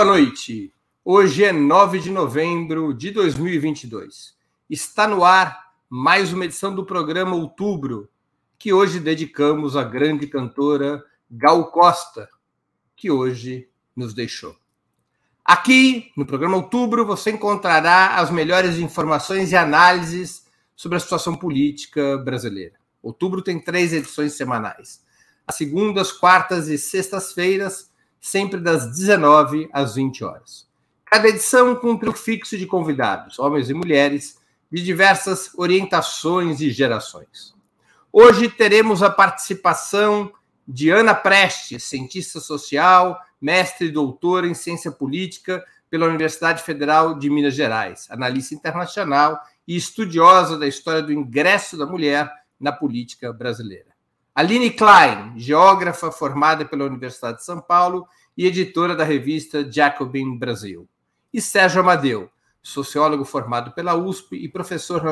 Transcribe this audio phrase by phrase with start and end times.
[0.00, 0.72] Boa noite.
[1.04, 4.34] Hoje é 9 de novembro de 2022.
[4.70, 8.08] Está no ar mais uma edição do programa Outubro,
[8.58, 12.30] que hoje dedicamos à grande cantora Gal Costa,
[12.96, 14.56] que hoje nos deixou.
[15.44, 22.16] Aqui, no programa Outubro, você encontrará as melhores informações e análises sobre a situação política
[22.16, 22.76] brasileira.
[23.02, 25.04] Outubro tem três edições semanais.
[25.46, 27.89] As segundas, quartas e sextas-feiras,
[28.20, 30.68] sempre das 19 às 20 horas.
[31.04, 34.38] Cada edição com um fixo de convidados, homens e mulheres,
[34.70, 37.54] de diversas orientações e gerações.
[38.12, 40.32] Hoje teremos a participação
[40.66, 47.28] de Ana Prestes, cientista social, mestre e doutora em ciência política pela Universidade Federal de
[47.28, 53.89] Minas Gerais, analista internacional e estudiosa da história do ingresso da mulher na política brasileira.
[54.40, 60.88] Aline Klein, geógrafa formada pela Universidade de São Paulo e editora da revista Jacobin Brasil.
[61.30, 62.30] E Sérgio Amadeu,
[62.62, 65.02] sociólogo formado pela USP e professor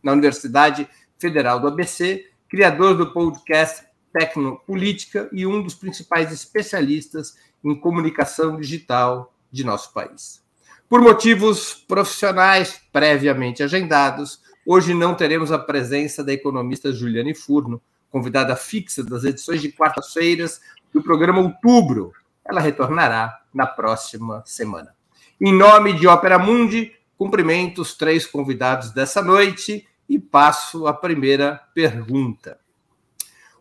[0.00, 7.74] na Universidade Federal do ABC, criador do podcast Tecnopolítica e um dos principais especialistas em
[7.74, 10.40] comunicação digital de nosso país.
[10.88, 18.56] Por motivos profissionais previamente agendados, hoje não teremos a presença da economista Juliane Furno, convidada
[18.56, 20.60] fixa das edições de quartas-feiras
[20.92, 22.12] do programa Outubro.
[22.44, 24.94] Ela retornará na próxima semana.
[25.40, 31.60] Em nome de Ópera Mundi, cumprimento os três convidados dessa noite e passo a primeira
[31.74, 32.58] pergunta.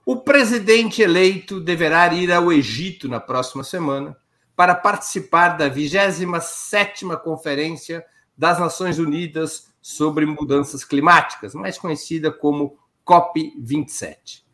[0.06, 4.16] O presidente eleito deverá ir ao Egito na próxima semana
[4.56, 8.06] para participar da 27ª Conferência
[8.38, 14.47] das Nações Unidas sobre Mudanças Climáticas, mais conhecida como COP27.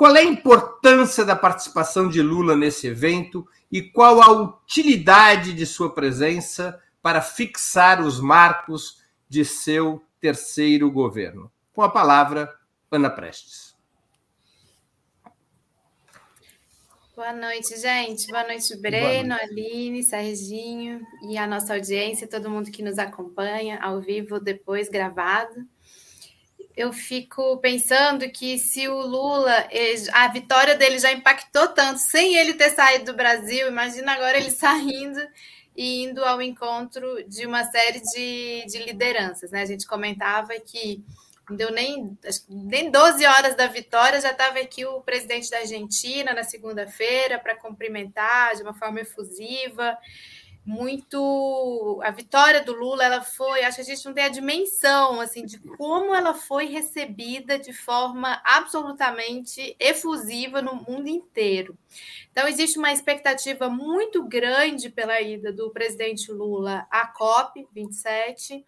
[0.00, 5.66] Qual é a importância da participação de Lula nesse evento e qual a utilidade de
[5.66, 11.52] sua presença para fixar os marcos de seu terceiro governo?
[11.74, 12.50] Com a palavra,
[12.90, 13.76] Ana Prestes.
[17.14, 18.26] Boa noite, gente.
[18.28, 19.52] Boa noite, Breno, Boa noite.
[19.52, 25.68] Aline, Serginho e a nossa audiência, todo mundo que nos acompanha ao vivo, depois gravado.
[26.76, 29.68] Eu fico pensando que se o Lula,
[30.12, 34.50] a vitória dele já impactou tanto sem ele ter saído do Brasil, imagina agora ele
[34.52, 35.20] saindo
[35.76, 39.50] e indo ao encontro de uma série de, de lideranças.
[39.50, 39.62] Né?
[39.62, 41.04] A gente comentava que
[41.48, 42.16] não deu nem,
[42.48, 47.56] nem 12 horas da vitória, já estava aqui o presidente da Argentina na segunda-feira para
[47.56, 49.98] cumprimentar de uma forma efusiva.
[50.64, 52.00] Muito.
[52.04, 53.62] A vitória do Lula, ela foi.
[53.62, 57.72] Acho que a gente não tem a dimensão assim, de como ela foi recebida de
[57.72, 61.76] forma absolutamente efusiva no mundo inteiro.
[62.30, 68.64] Então, existe uma expectativa muito grande pela ida do presidente Lula à COP 27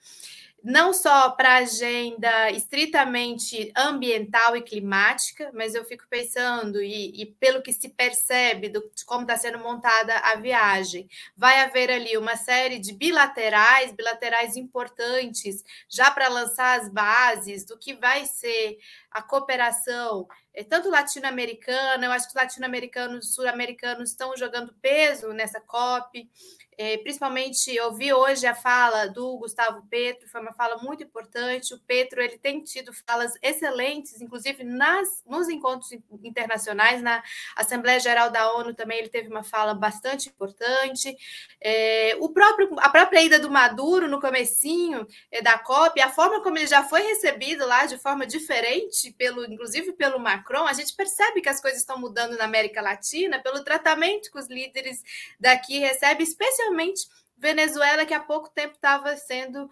[0.65, 7.27] não só para a agenda estritamente ambiental e climática, mas eu fico pensando, e, e
[7.27, 12.17] pelo que se percebe do, de como está sendo montada a viagem, vai haver ali
[12.17, 18.79] uma série de bilaterais, bilaterais importantes, já para lançar as bases do que vai ser
[19.11, 25.61] a cooperação, é, tanto latino-americana, eu acho que os latino-americanos sul-americanos estão jogando peso nessa
[25.61, 26.29] COP.
[26.79, 31.75] É, principalmente eu vi hoje a fala do Gustavo Petro, foi uma fala muito importante.
[31.75, 35.93] O Petro ele tem tido falas excelentes, inclusive nas, nos encontros
[36.23, 37.23] internacionais, na
[37.57, 41.15] Assembleia Geral da ONU também ele teve uma fala bastante importante.
[41.61, 46.43] É, o próprio, a própria ida do Maduro no comecinho é, da COP, a forma
[46.43, 50.95] como ele já foi recebido lá de forma diferente, pelo, inclusive pelo Macron, a gente
[50.95, 55.03] percebe que as coisas estão mudando na América Latina pelo tratamento que os líderes
[55.39, 57.07] daqui recebem, especialmente especialmente
[57.37, 59.69] Venezuela, que há pouco tempo estava sendo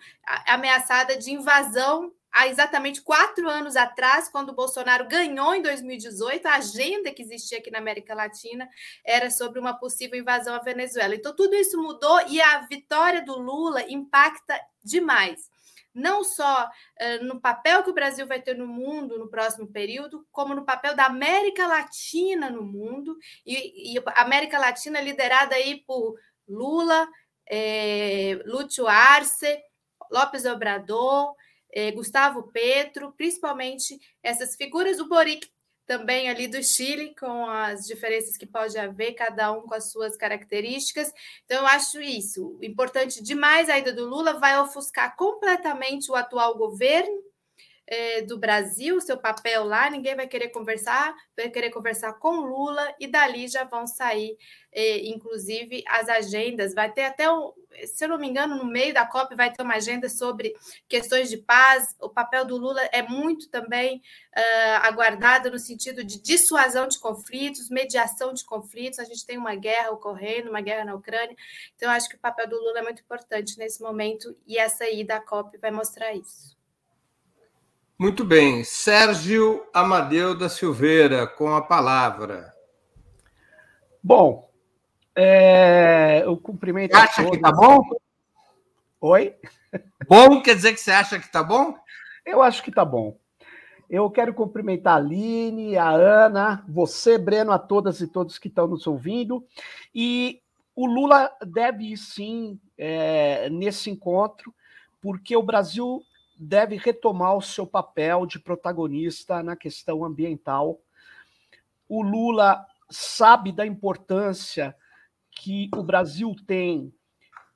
[0.47, 6.55] ameaçada de invasão há exatamente quatro anos atrás, quando o Bolsonaro ganhou em 2018, a
[6.55, 8.69] agenda que existia aqui na América Latina
[9.05, 11.15] era sobre uma possível invasão à Venezuela.
[11.15, 15.49] Então, tudo isso mudou e a vitória do Lula impacta demais.
[15.93, 20.25] Não só uh, no papel que o Brasil vai ter no mundo no próximo período,
[20.31, 25.83] como no papel da América Latina no mundo, e, e a América Latina liderada aí
[25.85, 26.15] por
[26.51, 27.09] Lula,
[27.49, 29.59] é, Lúcio Arce,
[30.11, 31.35] Lopes Obrador,
[31.73, 35.49] é, Gustavo Petro, principalmente essas figuras do Boric,
[35.87, 40.17] também ali do Chile, com as diferenças que pode haver, cada um com as suas
[40.17, 41.13] características.
[41.45, 42.57] Então, eu acho isso.
[42.63, 47.21] Importante demais a ida do Lula vai ofuscar completamente o atual governo,
[47.91, 52.95] é, do Brasil, seu papel lá, ninguém vai querer conversar, vai querer conversar com Lula,
[53.01, 54.39] e dali já vão sair,
[54.73, 56.73] é, inclusive, as agendas.
[56.73, 57.53] Vai ter até, um,
[57.85, 60.55] se eu não me engano, no meio da COP vai ter uma agenda sobre
[60.89, 61.97] questões de paz.
[62.01, 67.69] O papel do Lula é muito também uh, aguardado no sentido de dissuasão de conflitos,
[67.69, 69.01] mediação de conflitos.
[69.01, 71.35] A gente tem uma guerra ocorrendo, uma guerra na Ucrânia,
[71.75, 75.17] então acho que o papel do Lula é muito importante nesse momento, e essa ida
[75.17, 76.60] à COP vai mostrar isso.
[78.01, 78.65] Muito bem.
[78.65, 82.51] Sérgio Amadeu da Silveira, com a palavra.
[84.03, 84.51] Bom,
[85.15, 86.93] é, eu cumprimento.
[86.93, 87.83] Você acha que tá bom?
[89.03, 89.37] Oi?
[90.09, 91.77] Bom quer dizer que você acha que tá bom?
[92.25, 93.19] Eu acho que tá bom.
[93.91, 98.67] Eu quero cumprimentar a Aline, a Ana, você, Breno, a todas e todos que estão
[98.67, 99.47] nos ouvindo.
[99.95, 100.41] E
[100.75, 104.55] o Lula deve ir sim é, nesse encontro,
[105.03, 106.03] porque o Brasil
[106.43, 110.81] deve retomar o seu papel de protagonista na questão ambiental.
[111.87, 114.75] O Lula sabe da importância
[115.31, 116.95] que o Brasil tem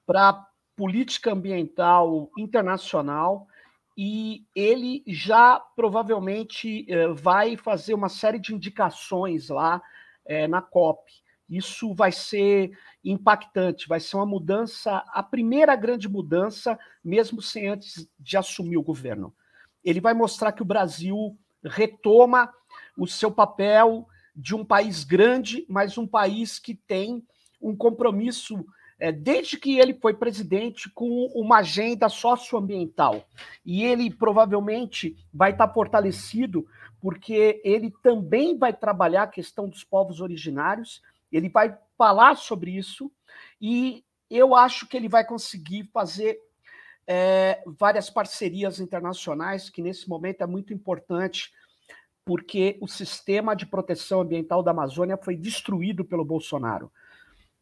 [0.06, 0.46] para a
[0.76, 3.48] política ambiental internacional
[3.96, 9.81] e ele já provavelmente eh, vai fazer uma série de indicações lá
[10.26, 11.10] eh, na COP.
[11.49, 18.08] Isso vai ser impactante, vai ser uma mudança, a primeira grande mudança, mesmo sem antes
[18.19, 19.35] de assumir o governo.
[19.85, 22.52] Ele vai mostrar que o Brasil retoma
[22.96, 27.23] o seu papel de um país grande, mas um país que tem
[27.61, 28.64] um compromisso,
[28.99, 33.25] é, desde que ele foi presidente, com uma agenda socioambiental.
[33.64, 36.67] E ele provavelmente vai estar fortalecido,
[37.00, 41.02] porque ele também vai trabalhar a questão dos povos originários
[41.36, 43.10] ele vai falar sobre isso
[43.60, 46.38] e eu acho que ele vai conseguir fazer
[47.06, 51.52] é, várias parcerias internacionais, que nesse momento é muito importante,
[52.25, 56.90] porque o sistema de proteção ambiental da Amazônia foi destruído pelo Bolsonaro.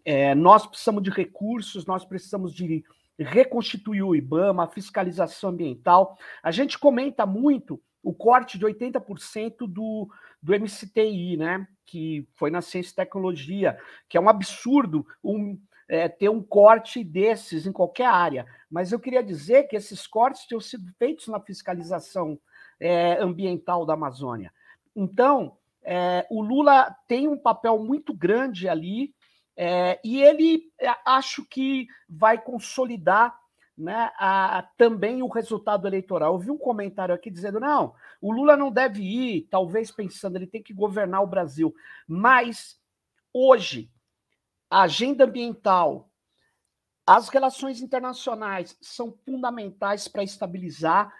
[0.04, 2.84] É, nós precisamos de recursos, nós precisamos de
[3.18, 6.16] reconstituir o IBAMA, a fiscalização ambiental.
[6.42, 10.08] A gente comenta muito o corte de 80% do,
[10.42, 11.66] do MCTI, né?
[11.86, 15.58] Que foi na ciência e tecnologia, que é um absurdo um,
[15.88, 18.46] é, ter um corte desses em qualquer área.
[18.70, 22.38] Mas eu queria dizer que esses cortes tinham sido feitos na fiscalização
[22.80, 24.52] é, ambiental da Amazônia.
[24.94, 29.14] Então, é, o Lula tem um papel muito grande ali,
[29.56, 33.38] é, e ele é, acho que vai consolidar
[33.76, 36.34] né, a, também o resultado eleitoral.
[36.34, 40.46] Eu vi um comentário aqui dizendo: não, o Lula não deve ir, talvez pensando, ele
[40.46, 41.74] tem que governar o Brasil.
[42.06, 42.78] Mas
[43.32, 43.90] hoje,
[44.70, 46.10] a agenda ambiental,
[47.06, 51.12] as relações internacionais são fundamentais para estabilizar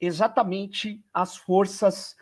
[0.00, 2.16] exatamente as forças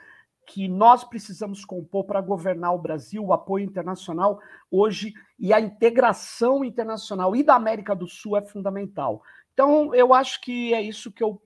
[0.47, 6.65] que nós precisamos compor para governar o Brasil, o apoio internacional hoje e a integração
[6.65, 9.23] internacional e da América do Sul é fundamental.
[9.53, 11.41] Então, eu acho que é isso que eu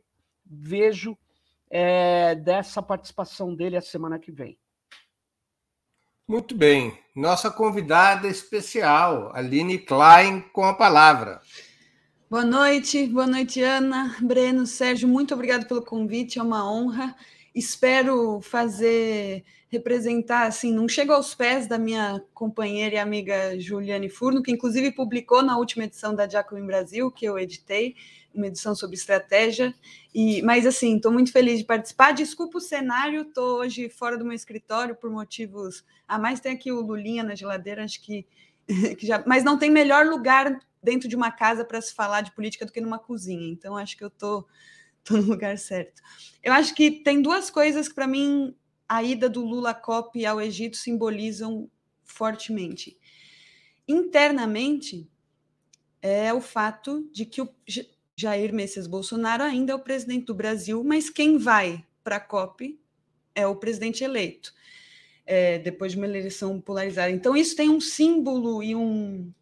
[0.45, 1.17] vejo
[1.71, 4.59] é, dessa participação dele a semana que vem.
[6.29, 6.99] Muito bem.
[7.15, 11.41] Nossa convidada especial, Aline Klein, com a palavra.
[12.29, 17.15] Boa noite, boa noite, Ana, Breno, Sérgio, muito obrigado pelo convite, é uma honra.
[17.57, 24.43] Espero fazer, representar, assim, não chego aos pés da minha companheira e amiga Juliane Furno,
[24.43, 27.97] que inclusive publicou na última edição da Jacobin Brasil, que eu editei,
[28.35, 29.75] uma edição sobre estratégia.
[30.15, 32.13] E, mas assim, estou muito feliz de participar.
[32.13, 35.83] Desculpa o cenário, estou hoje fora do meu escritório por motivos.
[36.07, 38.27] A mais tem aqui o Lulinha na geladeira, acho que,
[38.99, 39.25] que já.
[39.27, 42.73] Mas não tem melhor lugar dentro de uma casa para se falar de política do
[42.73, 43.49] que numa cozinha.
[43.51, 44.49] Então acho que eu estou tô,
[45.07, 46.03] tô no lugar certo.
[46.43, 48.55] Eu acho que tem duas coisas que para mim
[48.89, 51.71] a ida do Lula COP ao Egito simbolizam
[52.05, 52.97] fortemente.
[53.89, 55.09] Internamente,
[56.03, 57.49] é o fato de que o
[58.17, 62.79] Jair Messias Bolsonaro ainda é o presidente do Brasil, mas quem vai para a COP
[63.35, 64.55] é o presidente eleito,
[65.27, 67.11] é, depois de uma eleição polarizada.
[67.11, 69.33] Então, isso tem um símbolo e um.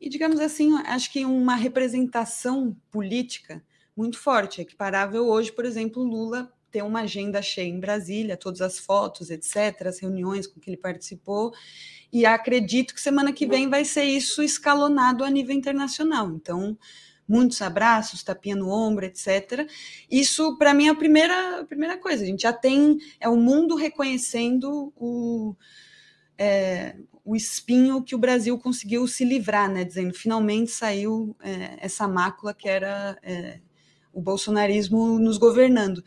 [0.00, 3.62] E, digamos assim, acho que uma representação política
[3.96, 8.80] muito forte, equiparável hoje, por exemplo, Lula ter uma agenda cheia em Brasília, todas as
[8.80, 11.52] fotos, etc., as reuniões com que ele participou,
[12.12, 16.28] e acredito que semana que vem vai ser isso escalonado a nível internacional.
[16.32, 16.76] Então,
[17.28, 19.68] muitos abraços, tapinha no ombro, etc.
[20.10, 22.24] Isso, para mim, é a primeira, a primeira coisa.
[22.24, 25.54] A gente já tem é o mundo reconhecendo o,
[26.36, 29.84] é, o espinho que o Brasil conseguiu se livrar, né?
[29.84, 33.60] Dizendo finalmente saiu é, essa mácula que era é,
[34.14, 36.02] o bolsonarismo nos governando.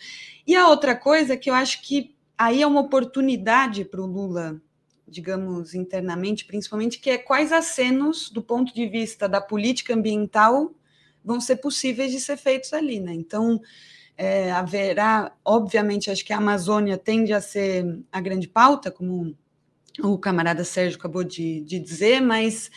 [0.45, 4.61] E a outra coisa que eu acho que aí é uma oportunidade para o Lula,
[5.07, 10.73] digamos, internamente, principalmente, que é quais acenos, do ponto de vista da política ambiental,
[11.23, 13.13] vão ser possíveis de ser feitos ali, né?
[13.13, 13.61] Então,
[14.17, 19.35] é, haverá, obviamente, acho que a Amazônia tende a ser a grande pauta, como
[20.01, 22.69] o camarada Sérgio acabou de, de dizer, mas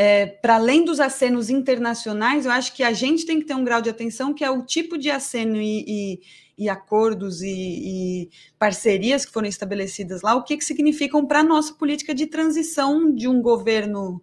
[0.00, 3.64] é, para além dos acenos internacionais, eu acho que a gente tem que ter um
[3.64, 6.20] grau de atenção que é o tipo de aceno e, e,
[6.56, 11.42] e acordos e, e, parcerias que foram estabelecidas lá, o que, que significam para a
[11.42, 14.22] nossa política de transição de um governo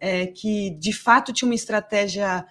[0.00, 2.46] é, que de fato tinha uma estratégia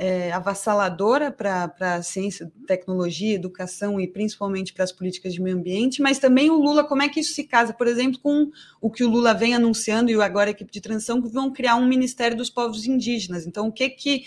[0.00, 6.00] é, avassaladora para a ciência, tecnologia, educação e principalmente para as políticas de meio ambiente,
[6.00, 8.48] mas também o Lula, como é que isso se casa, por exemplo, com
[8.80, 11.74] o que o Lula vem anunciando e agora a equipe de transição, que vão criar
[11.74, 13.44] um Ministério dos Povos Indígenas.
[13.44, 14.24] Então, o que que,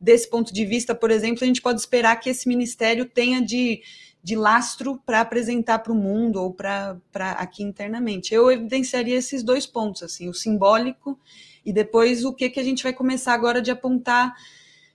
[0.00, 3.80] desse ponto de vista, por exemplo, a gente pode esperar que esse ministério tenha de,
[4.24, 6.98] de lastro para apresentar para o mundo ou para
[7.38, 8.34] aqui internamente?
[8.34, 11.16] Eu evidenciaria esses dois pontos, assim, o simbólico
[11.64, 14.34] e depois o que, que a gente vai começar agora de apontar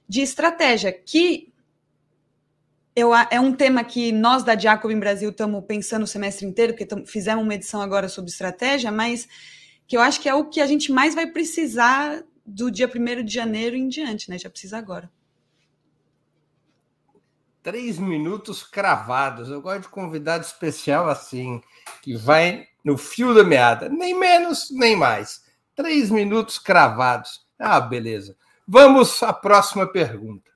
[0.08, 1.52] de estratégia, que
[2.96, 6.74] eu, é um tema que nós da Jacob em Brasil estamos pensando o semestre inteiro,
[6.74, 9.28] porque tamo, fizemos uma edição agora sobre estratégia, mas
[9.88, 13.24] que eu acho que é o que a gente mais vai precisar do dia 1
[13.24, 14.40] de janeiro em diante, né?
[14.40, 15.12] Já precisa agora.
[17.62, 19.50] Três minutos cravados.
[19.50, 21.62] Eu gosto de convidado especial assim,
[22.02, 23.90] que vai no fio da meada.
[23.90, 25.44] Nem menos, nem mais.
[25.76, 27.46] Três minutos cravados.
[27.60, 28.36] Ah, beleza.
[28.70, 30.52] Vamos à próxima pergunta.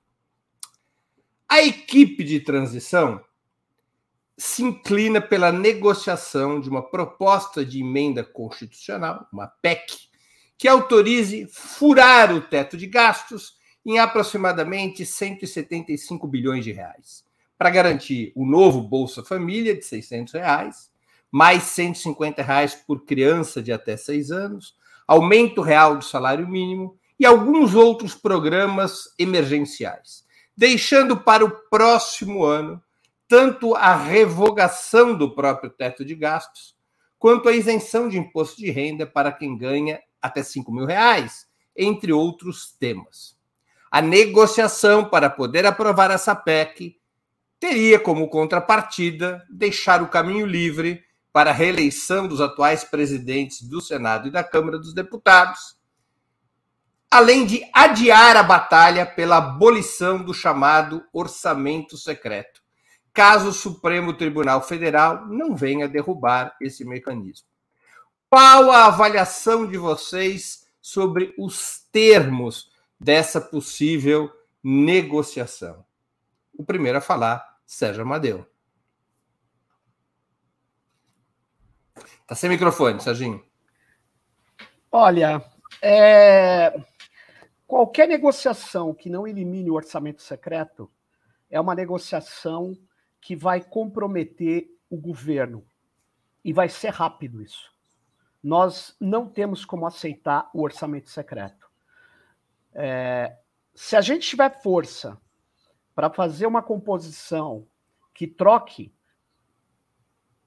[1.48, 3.24] A equipe de transição
[4.38, 10.10] se inclina pela negociação de uma proposta de emenda constitucional, uma PEC,
[10.58, 17.24] que autorize furar o teto de gastos em aproximadamente 175 bilhões de reais,
[17.58, 20.92] para garantir o novo Bolsa Família de 600 reais,
[21.32, 24.76] mais 150 reais por criança de até seis anos,
[25.08, 30.26] aumento real do salário mínimo e alguns outros programas emergenciais,
[30.58, 32.82] deixando para o próximo ano
[33.28, 36.76] tanto a revogação do próprio teto de gastos,
[37.20, 41.46] quanto a isenção de imposto de renda para quem ganha até 5 mil reais,
[41.78, 43.38] entre outros temas.
[43.92, 46.98] A negociação para poder aprovar essa PEC
[47.60, 54.28] teria como contrapartida deixar o caminho livre para a reeleição dos atuais presidentes do Senado
[54.28, 55.80] e da Câmara dos Deputados
[57.12, 62.62] além de adiar a batalha pela abolição do chamado orçamento secreto,
[63.14, 67.46] caso o Supremo Tribunal Federal não venha derrubar esse mecanismo.
[68.30, 74.32] Qual a avaliação de vocês sobre os termos dessa possível
[74.64, 75.84] negociação?
[76.58, 78.48] O primeiro a falar, Sérgio Amadeu.
[82.26, 83.44] Tá sem microfone, Serginho.
[84.90, 85.44] Olha,
[85.82, 86.74] é...
[87.72, 90.92] Qualquer negociação que não elimine o orçamento secreto
[91.50, 92.78] é uma negociação
[93.22, 95.66] que vai comprometer o governo.
[96.44, 97.74] E vai ser rápido isso.
[98.44, 101.72] Nós não temos como aceitar o orçamento secreto.
[102.74, 103.38] É,
[103.74, 105.18] se a gente tiver força
[105.96, 107.66] para fazer uma composição
[108.14, 108.94] que troque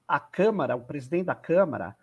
[0.07, 1.97] a Câmara, o presidente da Câmara,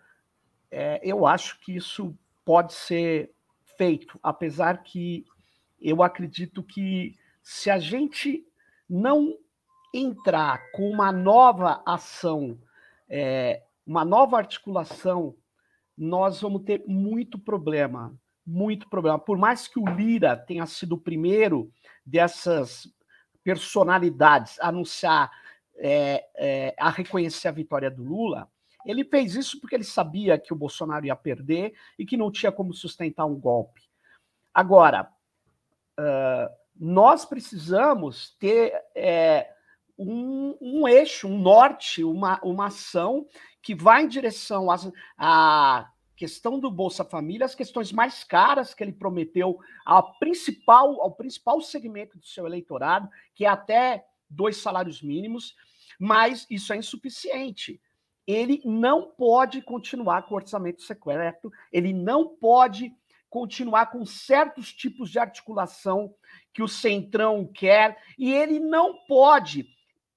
[0.69, 2.13] é, eu acho que isso
[2.43, 3.32] pode ser
[3.77, 5.25] feito, apesar que
[5.79, 8.45] eu acredito que se a gente
[8.89, 9.37] não
[9.93, 12.57] entrar com uma nova ação,
[13.09, 15.35] é, uma nova articulação,
[15.97, 18.15] nós vamos ter muito problema,
[18.45, 19.19] muito problema.
[19.19, 21.71] Por mais que o Lira tenha sido o primeiro
[22.05, 22.87] dessas
[23.43, 25.31] personalidades a anunciar,
[25.75, 28.49] é, é, a reconhecer a vitória do Lula,
[28.85, 32.51] ele fez isso porque ele sabia que o Bolsonaro ia perder e que não tinha
[32.51, 33.81] como sustentar um golpe.
[34.53, 35.09] Agora,
[35.99, 39.49] uh, nós precisamos ter é,
[39.97, 43.25] um, um, eixo, um norte, uma, uma ação
[43.61, 44.67] que vá em direção
[45.17, 51.11] à questão do Bolsa Família, as questões mais caras que ele prometeu ao principal, ao
[51.11, 55.55] principal segmento do seu eleitorado, que é até dois salários mínimos,
[55.99, 57.79] mas isso é insuficiente
[58.27, 62.93] ele não pode continuar com orçamento secreto, ele não pode
[63.29, 66.13] continuar com certos tipos de articulação
[66.53, 69.67] que o Centrão quer, e ele não pode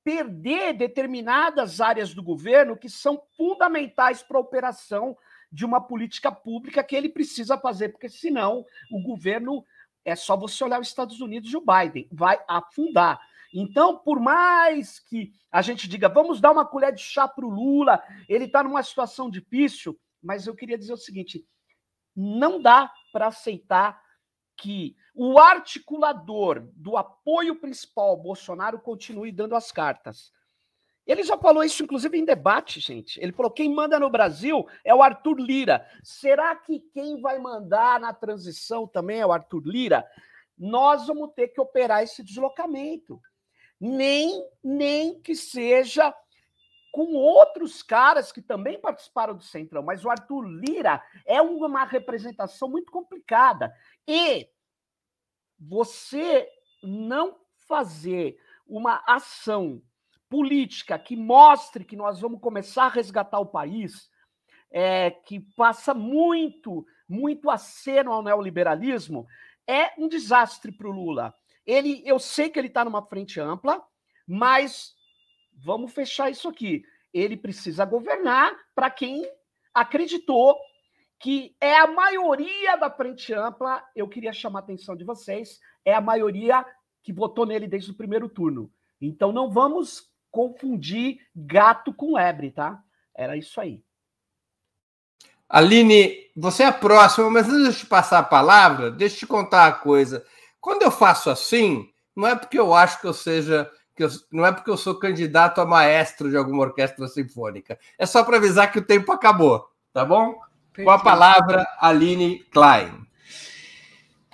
[0.05, 5.17] perder determinadas áreas do governo que são fundamentais para a operação
[5.51, 9.65] de uma política pública que ele precisa fazer, porque senão o governo
[10.05, 13.21] é só você olhar os Estados Unidos e o Biden vai afundar.
[13.59, 17.49] Então, por mais que a gente diga, vamos dar uma colher de chá para o
[17.49, 21.43] Lula, ele está numa situação difícil, mas eu queria dizer o seguinte:
[22.15, 23.99] não dá para aceitar
[24.59, 30.31] que o articulador do apoio principal ao Bolsonaro continue dando as cartas.
[31.07, 33.19] Ele já falou isso, inclusive, em debate, gente.
[33.23, 35.89] Ele falou: quem manda no Brasil é o Arthur Lira.
[36.03, 40.07] Será que quem vai mandar na transição também é o Arthur Lira?
[40.59, 43.19] Nós vamos ter que operar esse deslocamento.
[43.80, 46.14] Nem, nem que seja
[46.92, 52.71] com outros caras que também participaram do Centrão, mas o Arthur Lira é uma representação
[52.71, 53.71] muito complicada.
[54.09, 54.49] E
[55.59, 56.49] você
[56.83, 57.37] não
[57.68, 59.83] fazer uma ação
[60.28, 64.11] política que mostre que nós vamos começar a resgatar o país,
[64.71, 69.26] é, que passa muito, muito aceno ao neoliberalismo,
[69.66, 71.35] é um desastre para o Lula.
[71.67, 73.83] Ele, eu sei que ele está numa frente ampla,
[74.27, 74.95] mas
[75.53, 76.85] vamos fechar isso aqui.
[77.13, 79.29] Ele precisa governar para quem
[79.75, 80.57] acreditou
[81.19, 83.83] que é a maioria da frente ampla.
[83.95, 86.65] Eu queria chamar a atenção de vocês, é a maioria
[87.03, 88.71] que votou nele desde o primeiro turno.
[89.01, 92.83] Então não vamos confundir gato com lebre, tá?
[93.15, 93.83] Era isso aí.
[95.49, 99.27] Aline, você é a próxima, mas antes de te passar a palavra, deixa eu te
[99.27, 100.27] contar uma coisa.
[100.67, 103.71] Quando eu faço assim, não é porque eu acho que eu seja.
[103.95, 107.79] Que eu, não é porque eu sou candidato a maestro de alguma orquestra sinfônica.
[107.97, 110.35] É só para avisar que o tempo acabou, tá bom?
[110.73, 110.85] Perfeito.
[110.85, 113.07] Com a palavra, Aline Klein.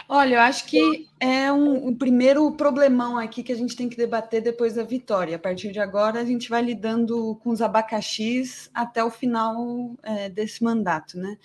[0.09, 3.97] Olha, eu acho que é um, um, primeiro problemão aqui que a gente tem que
[3.99, 5.37] debater depois da vitória.
[5.37, 10.31] A partir de agora, a gente vai lidando com os abacaxis até o final é,
[10.31, 11.37] desse mandato, né?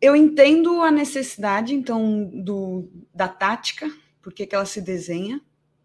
[0.00, 3.90] Eu entendo a necessidade, então, do, da tática,
[4.22, 5.40] por que, ela se desenha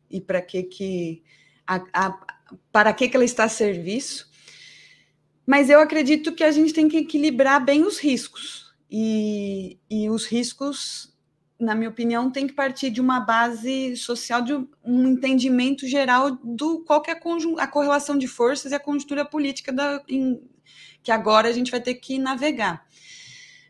[0.10, 1.24] e para que que
[1.66, 2.20] a, a,
[2.72, 4.30] para que, que ela está a serviço,
[5.46, 10.26] mas eu acredito que a gente tem que equilibrar bem os riscos e, e os
[10.26, 11.12] riscos,
[11.60, 16.82] na minha opinião, tem que partir de uma base social, de um entendimento geral do
[16.82, 20.40] qual que é a, a correlação de forças e a conjuntura política da, em,
[21.02, 22.86] que agora a gente vai ter que navegar.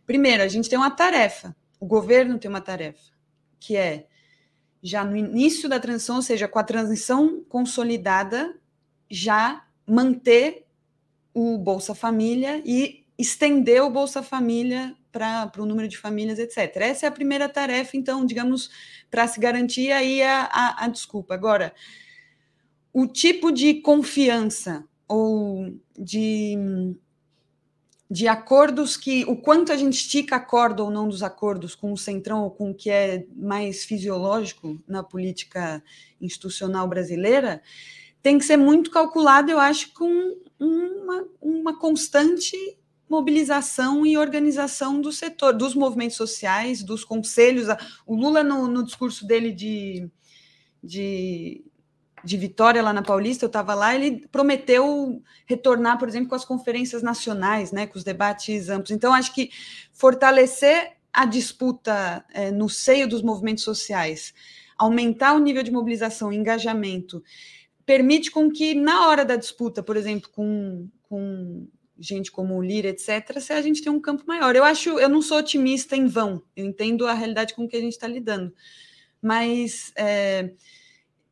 [0.06, 3.12] Primeiro, a gente tem uma tarefa, o governo tem uma tarefa,
[3.60, 4.08] que é
[4.82, 8.54] já no início da transição, ou seja, com a transição consolidada,
[9.10, 10.66] já manter
[11.34, 16.76] o Bolsa Família e estender o Bolsa Família para o número de famílias, etc.
[16.78, 18.70] Essa é a primeira tarefa, então, digamos,
[19.10, 21.34] para se garantir aí a, a, a desculpa.
[21.34, 21.74] Agora,
[22.92, 26.56] o tipo de confiança ou de,
[28.10, 31.98] de acordos que o quanto a gente estica acordo ou não dos acordos com o
[31.98, 35.84] centrão ou com o que é mais fisiológico na política
[36.22, 37.62] institucional brasileira
[38.22, 42.56] tem que ser muito calculado, eu acho, com uma, uma constante
[43.10, 47.68] mobilização e organização do setor, dos movimentos sociais, dos conselhos.
[48.08, 50.10] O Lula, no, no discurso dele de,
[50.82, 51.63] de,
[52.24, 56.46] de vitória lá na Paulista, eu estava lá, ele prometeu retornar, por exemplo, com as
[56.46, 58.92] conferências nacionais, né, com os debates amplos.
[58.92, 59.52] Então, acho que
[59.92, 64.34] fortalecer a disputa é, no seio dos movimentos sociais,
[64.78, 67.24] aumentar o nível de mobilização e engajamento,
[67.86, 71.68] permite com que, na hora da disputa, por exemplo, com, com
[72.00, 74.56] gente como o Lira, etc., se a gente tem um campo maior.
[74.56, 77.82] Eu acho, eu não sou otimista em vão, eu entendo a realidade com que a
[77.82, 78.54] gente está lidando,
[79.22, 80.54] mas é,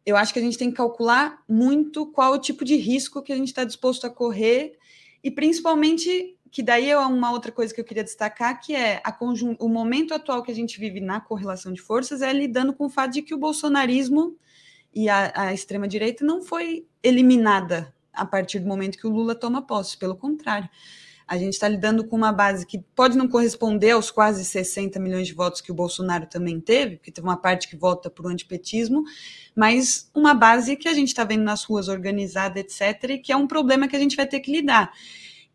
[0.05, 3.31] eu acho que a gente tem que calcular muito qual o tipo de risco que
[3.31, 4.77] a gente está disposto a correr,
[5.23, 9.15] e principalmente, que daí é uma outra coisa que eu queria destacar, que é a
[9.59, 12.89] o momento atual que a gente vive na correlação de forças é lidando com o
[12.89, 14.35] fato de que o bolsonarismo
[14.93, 19.61] e a, a extrema-direita não foi eliminada a partir do momento que o Lula toma
[19.61, 19.97] posse.
[19.97, 20.69] Pelo contrário,
[21.31, 25.27] a gente está lidando com uma base que pode não corresponder aos quase 60 milhões
[25.27, 28.29] de votos que o Bolsonaro também teve, porque teve uma parte que vota para o
[28.29, 29.05] antipetismo,
[29.55, 33.37] mas uma base que a gente está vendo nas ruas organizada, etc., e que é
[33.37, 34.91] um problema que a gente vai ter que lidar.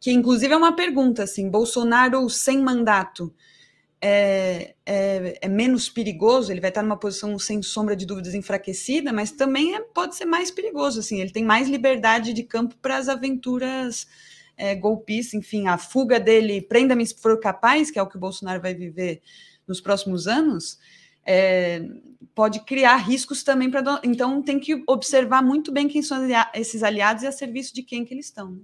[0.01, 3.31] Que, inclusive, é uma pergunta, assim, Bolsonaro sem mandato
[4.01, 9.13] é, é, é, menos perigoso, ele vai estar numa posição sem sombra de dúvidas enfraquecida,
[9.13, 12.97] mas também é, pode ser mais perigoso, assim, ele tem mais liberdade de campo para
[12.97, 14.07] as aventuras
[14.57, 18.21] é, golpistas, enfim, a fuga dele, prenda-me se for capaz, que é o que o
[18.21, 19.23] Bolsonaro vai viver
[19.67, 20.79] nos próximos anos,
[21.25, 21.83] é,
[22.35, 24.01] pode criar riscos também para.
[24.05, 28.05] Então tem que observar muito bem quem são esses aliados e a serviço de quem
[28.05, 28.53] que eles estão.
[28.53, 28.61] Né?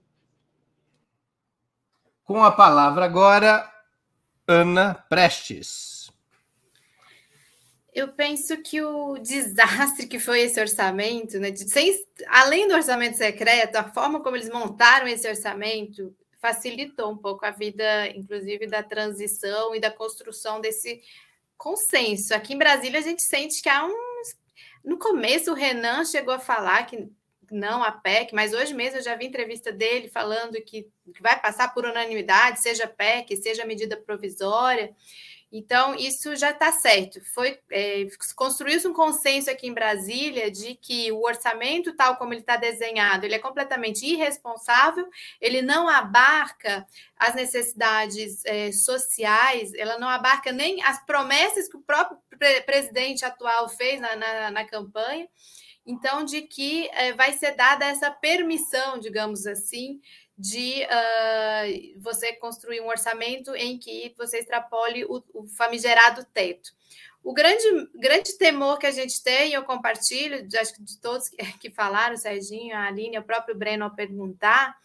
[2.24, 3.68] Com a palavra agora,
[4.46, 5.91] Ana Prestes.
[7.92, 13.76] Eu penso que o desastre que foi esse orçamento, né, sem, além do orçamento secreto,
[13.76, 19.74] a forma como eles montaram esse orçamento facilitou um pouco a vida, inclusive, da transição
[19.76, 21.00] e da construção desse
[21.56, 22.34] consenso.
[22.34, 24.22] Aqui em Brasília, a gente sente que há um.
[24.84, 27.08] No começo, o Renan chegou a falar que
[27.52, 31.38] não a PEC, mas hoje mesmo eu já vi entrevista dele falando que, que vai
[31.38, 34.92] passar por unanimidade, seja PEC, seja medida provisória.
[35.52, 37.20] Então, isso já está certo.
[37.34, 42.40] Foi é, construiu-se um consenso aqui em Brasília de que o orçamento, tal como ele
[42.40, 45.06] está desenhado, ele é completamente irresponsável,
[45.38, 46.86] ele não abarca
[47.18, 53.22] as necessidades é, sociais, ela não abarca nem as promessas que o próprio pre presidente
[53.22, 55.28] atual fez na, na, na campanha.
[55.84, 60.00] Então, de que é, vai ser dada essa permissão, digamos assim,
[60.36, 66.70] de uh, você construir um orçamento em que você extrapole o, o, famigerado teto.
[67.22, 71.28] O grande, grande temor que a gente tem, eu compartilho, de, acho que de todos
[71.28, 74.76] que, que falaram, o Serginho, a Aline, o próprio Breno, ao perguntar,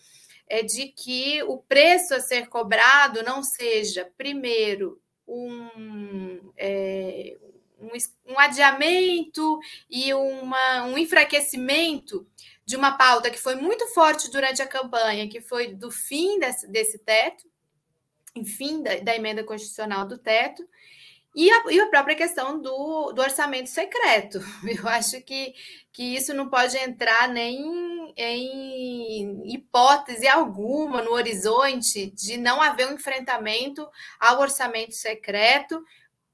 [0.47, 7.35] é de que o preço a ser cobrado não seja, primeiro, um, é,
[7.79, 12.25] um, um adiamento e uma, um enfraquecimento
[12.67, 16.67] de uma pauta que foi muito forte durante a campanha, que foi do fim desse,
[16.67, 17.49] desse teto,
[18.35, 20.67] enfim, da, da emenda constitucional do teto,
[21.33, 24.39] e a, e a, própria questão do, do, orçamento secreto.
[24.67, 25.53] Eu acho que,
[25.93, 32.95] que isso não pode entrar nem em hipótese alguma no horizonte de não haver um
[32.95, 33.87] enfrentamento
[34.19, 35.81] ao orçamento secreto,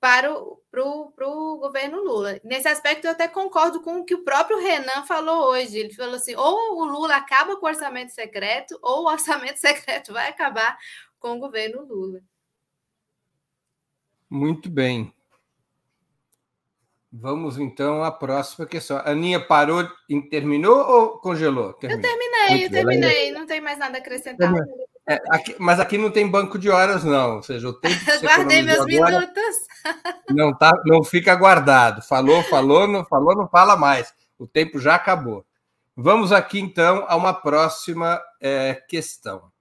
[0.03, 2.37] para o pro, pro governo Lula.
[2.43, 5.77] Nesse aspecto, eu até concordo com o que o próprio Renan falou hoje.
[5.77, 10.11] Ele falou assim: ou o Lula acaba com o orçamento secreto, ou o orçamento secreto
[10.11, 10.77] vai acabar
[11.21, 12.19] com o governo Lula.
[14.29, 15.13] Muito bem.
[17.09, 18.97] Vamos então à próxima questão.
[18.97, 19.87] A Aninha parou,
[20.29, 21.71] terminou ou congelou?
[21.75, 22.03] Terminou.
[22.03, 23.31] Eu terminei, Muito eu terminei.
[23.31, 24.51] Não tem mais nada a acrescentar.
[25.07, 27.37] É, aqui, mas aqui não tem banco de horas, não.
[27.37, 29.55] Ou seja, o tempo que você Guardei meus agora, minutos.
[30.29, 32.01] Não, tá, não fica guardado.
[32.01, 34.13] Falou, falou, não falou, não fala mais.
[34.39, 35.45] O tempo já acabou.
[35.95, 39.51] Vamos aqui, então, a uma próxima é, questão.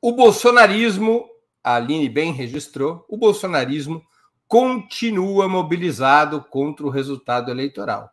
[0.00, 1.26] O bolsonarismo,
[1.64, 4.02] a Aline bem registrou, o bolsonarismo
[4.46, 8.10] continua mobilizado contra o resultado eleitoral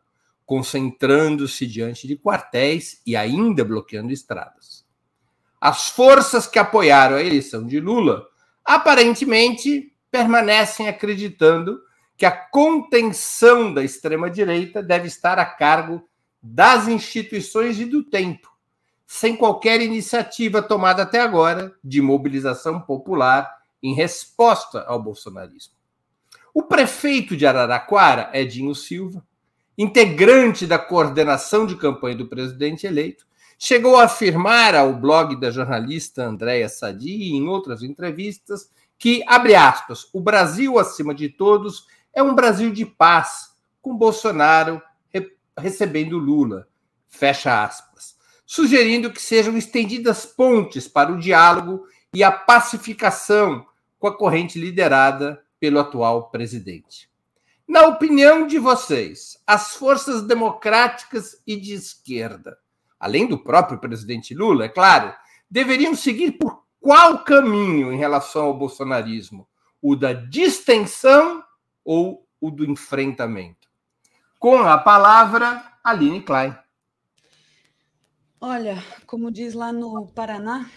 [0.54, 4.86] concentrando-se diante de quartéis e ainda bloqueando estradas.
[5.60, 8.24] As forças que apoiaram a eleição de Lula
[8.64, 11.82] aparentemente permanecem acreditando
[12.16, 16.08] que a contenção da extrema-direita deve estar a cargo
[16.40, 18.48] das instituições e do tempo,
[19.08, 25.74] sem qualquer iniciativa tomada até agora de mobilização popular em resposta ao bolsonarismo.
[26.54, 29.26] O prefeito de Araraquara, Edinho Silva,
[29.78, 33.26] integrante da coordenação de campanha do presidente eleito,
[33.58, 40.08] chegou a afirmar ao blog da jornalista Andréa Sadi em outras entrevistas que, abre aspas,
[40.14, 44.82] o Brasil, acima de todos, é um Brasil de paz, com Bolsonaro
[45.14, 46.68] re recebendo Lula,
[47.08, 53.66] fecha aspas, sugerindo que sejam estendidas pontes para o diálogo e a pacificação
[53.98, 57.13] com a corrente liderada pelo atual presidente.
[57.68, 62.58] Na opinião de vocês, as forças democráticas e de esquerda,
[63.00, 65.14] além do próprio presidente Lula, é claro,
[65.50, 69.48] deveriam seguir por qual caminho em relação ao bolsonarismo?
[69.82, 71.42] O da distensão
[71.84, 73.70] ou o do enfrentamento?
[74.38, 76.54] Com a palavra, Aline Klein.
[78.42, 80.70] Olha, como diz lá no Paraná,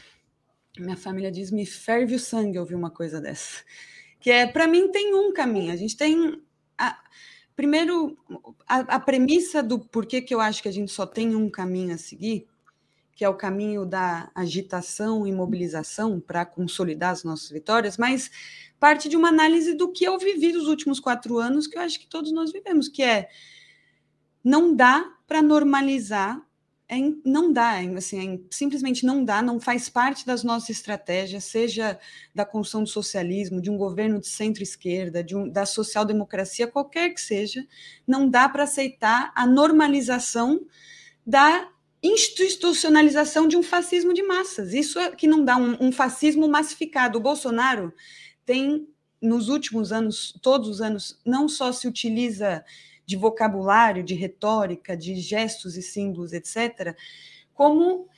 [0.79, 3.65] minha família diz: me ferve o sangue ouvir uma coisa dessa.
[4.21, 5.73] Que é, para mim, tem um caminho.
[5.73, 6.41] A gente tem
[6.79, 6.99] a,
[7.55, 8.17] primeiro,
[8.69, 11.95] a, a, premissa do porquê que eu acho que a gente só tem um caminho
[11.95, 12.47] a seguir,
[13.15, 18.31] que é o caminho da agitação e mobilização para consolidar as nossas vitórias, mas
[18.79, 21.99] parte de uma análise do que eu vivi nos últimos quatro anos, que eu acho
[21.99, 23.29] que todos nós vivemos, que é
[24.45, 26.46] não dá para normalizar
[26.89, 31.99] é, não dá, assim, é, simplesmente não dá, não faz parte das nossas estratégias, seja
[32.35, 37.67] da construção do socialismo, de um governo de centro-esquerda, um, da social-democracia, qualquer que seja,
[38.07, 40.65] não dá para aceitar a normalização
[41.27, 41.69] da
[42.01, 44.73] institucionalização de um fascismo de massas.
[44.73, 47.19] Isso é que não dá um, um fascismo massificado.
[47.19, 47.93] O Bolsonaro
[48.45, 48.87] tem,
[49.21, 52.65] nos últimos anos, todos os anos, não só se utiliza
[53.07, 56.97] de vocabulário, de retórica, de gestos e símbolos, etc.,
[57.55, 58.09] como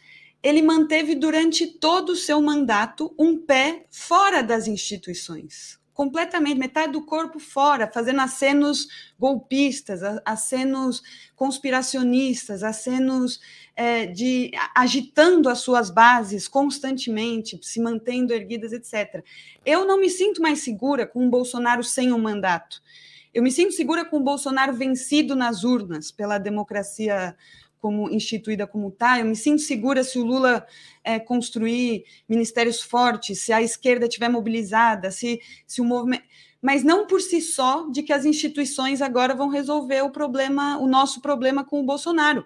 [0.42, 7.04] ele manteve durante todo o seu mandato um pé fora das instituições, completamente, metade do
[7.04, 8.86] corpo fora, fazendo acenos
[9.18, 11.02] golpistas, acenos
[11.34, 13.40] conspiracionistas, acenos
[13.74, 19.24] é, de agitando as suas bases constantemente, se mantendo erguidas, etc.
[19.66, 22.80] Eu não me sinto mais segura com o Bolsonaro sem um mandato.
[23.32, 27.36] Eu me sinto segura com o Bolsonaro vencido nas urnas pela democracia
[27.78, 29.18] como instituída como tal.
[29.18, 30.66] Eu me sinto segura se o Lula
[31.04, 36.24] é, construir ministérios fortes, se a esquerda estiver mobilizada, se, se o movimento.
[36.60, 40.88] Mas não por si só de que as instituições agora vão resolver o problema, o
[40.88, 42.44] nosso problema com o Bolsonaro.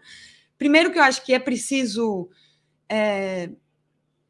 [0.58, 2.28] Primeiro que eu acho que é preciso
[2.88, 3.50] é,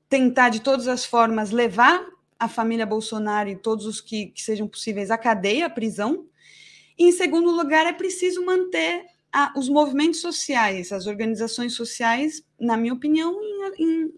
[0.08, 2.06] tentar de todas as formas levar
[2.38, 6.26] a família Bolsonaro e todos os que, que sejam possíveis à cadeia, à prisão.
[6.98, 12.76] E, em segundo lugar, é preciso manter a, os movimentos sociais, as organizações sociais, na
[12.76, 14.14] minha opinião, em, em,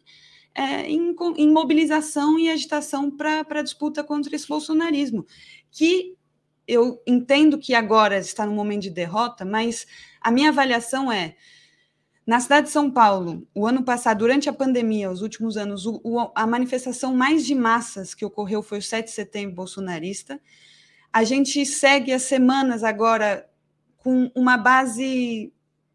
[0.55, 5.25] é, em, em mobilização e agitação para a disputa contra esse bolsonarismo,
[5.71, 6.17] que
[6.67, 9.87] eu entendo que agora está no momento de derrota, mas
[10.21, 11.37] a minha avaliação é
[12.27, 16.01] na cidade de São Paulo, o ano passado, durante a pandemia, os últimos anos, o,
[16.03, 20.41] o, a manifestação mais de massas que ocorreu foi o 7 de setembro bolsonarista.
[21.15, 23.49] A gente segue as semanas agora
[23.99, 25.53] com uma base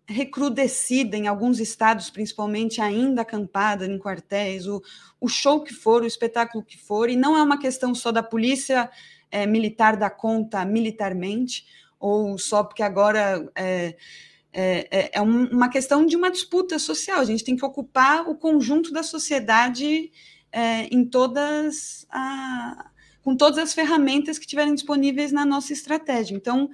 [0.08, 4.82] recrudescida em alguns estados, principalmente ainda acampada em quartéis, o,
[5.19, 8.23] o show que for, o espetáculo que for, e não é uma questão só da
[8.23, 8.89] polícia
[9.29, 11.65] é, militar dar conta militarmente,
[11.99, 13.97] ou só porque agora é,
[14.53, 17.19] é, é, uma questão de uma disputa social.
[17.19, 20.13] A gente tem que ocupar o conjunto da sociedade
[20.49, 22.89] é, em todas a,
[23.30, 26.36] com todas as ferramentas que tiverem disponíveis na nossa estratégia.
[26.36, 26.68] Então,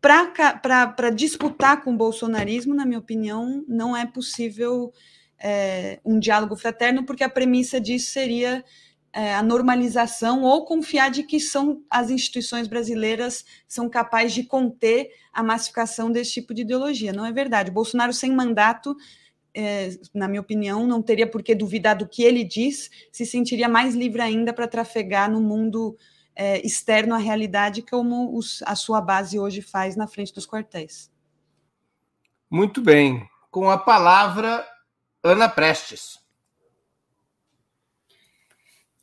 [0.00, 4.92] para disputar com o bolsonarismo, na minha opinião, não é possível
[5.38, 8.64] é, um diálogo fraterno, porque a premissa disso seria
[9.12, 15.10] é, a normalização ou confiar de que são as instituições brasileiras são capazes de conter
[15.32, 17.12] a massificação desse tipo de ideologia.
[17.12, 17.70] Não é verdade.
[17.70, 18.96] Bolsonaro sem mandato,
[20.12, 23.94] na minha opinião, não teria por que duvidar do que ele diz, se sentiria mais
[23.94, 25.96] livre ainda para trafegar no mundo
[26.34, 31.10] é, externo à realidade, como os, a sua base hoje faz na frente dos quartéis.
[32.50, 33.28] Muito bem.
[33.50, 34.66] Com a palavra,
[35.22, 36.20] Ana Prestes.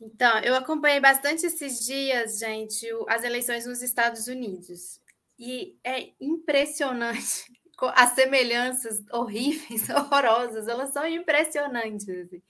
[0.00, 5.00] Então, eu acompanhei bastante esses dias, gente, as eleições nos Estados Unidos.
[5.38, 7.52] E é impressionante
[7.94, 12.08] as semelhanças horríveis, horrorosas, elas são impressionantes.
[12.08, 12.42] Assim.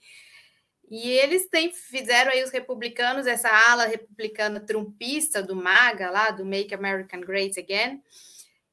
[0.89, 6.45] E eles têm, fizeram aí os republicanos, essa ala republicana trumpista do MAGA, lá do
[6.45, 8.01] Make American Great Again,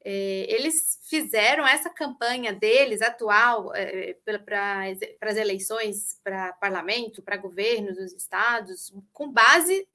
[0.04, 4.84] é, eles fizeram essa campanha deles atual é, para
[5.20, 9.86] as eleições para parlamento, para governo dos estados, com base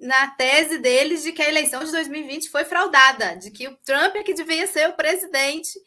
[0.00, 4.16] na tese deles de que a eleição de 2020 foi fraudada, de que o Trump
[4.16, 5.78] é que devia ser o presidente,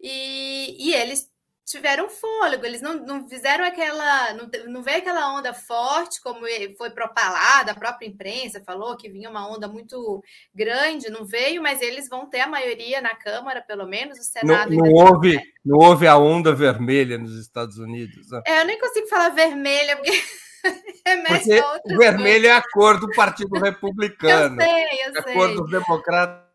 [0.00, 1.30] e, e eles
[1.64, 6.40] tiveram fôlego, eles não, não fizeram aquela, não, não veio aquela onda forte como
[6.76, 10.22] foi propalada, a própria imprensa falou que vinha uma onda muito
[10.54, 14.74] grande, não veio, mas eles vão ter a maioria na Câmara, pelo menos, o Senado.
[14.74, 18.30] Não, não houve, não houve a onda vermelha nos Estados Unidos.
[18.30, 18.42] Né?
[18.46, 20.12] É, eu nem consigo falar vermelha, porque
[21.26, 21.60] Porque
[21.92, 24.60] o vermelho é a cor do Partido Republicano.
[24.60, 25.34] Eu sei, eu a sei.
[25.34, 26.46] Cor dos democratas,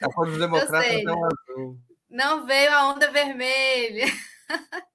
[0.00, 1.78] a cor dos democratas é o azul.
[2.10, 4.04] Não veio a onda vermelha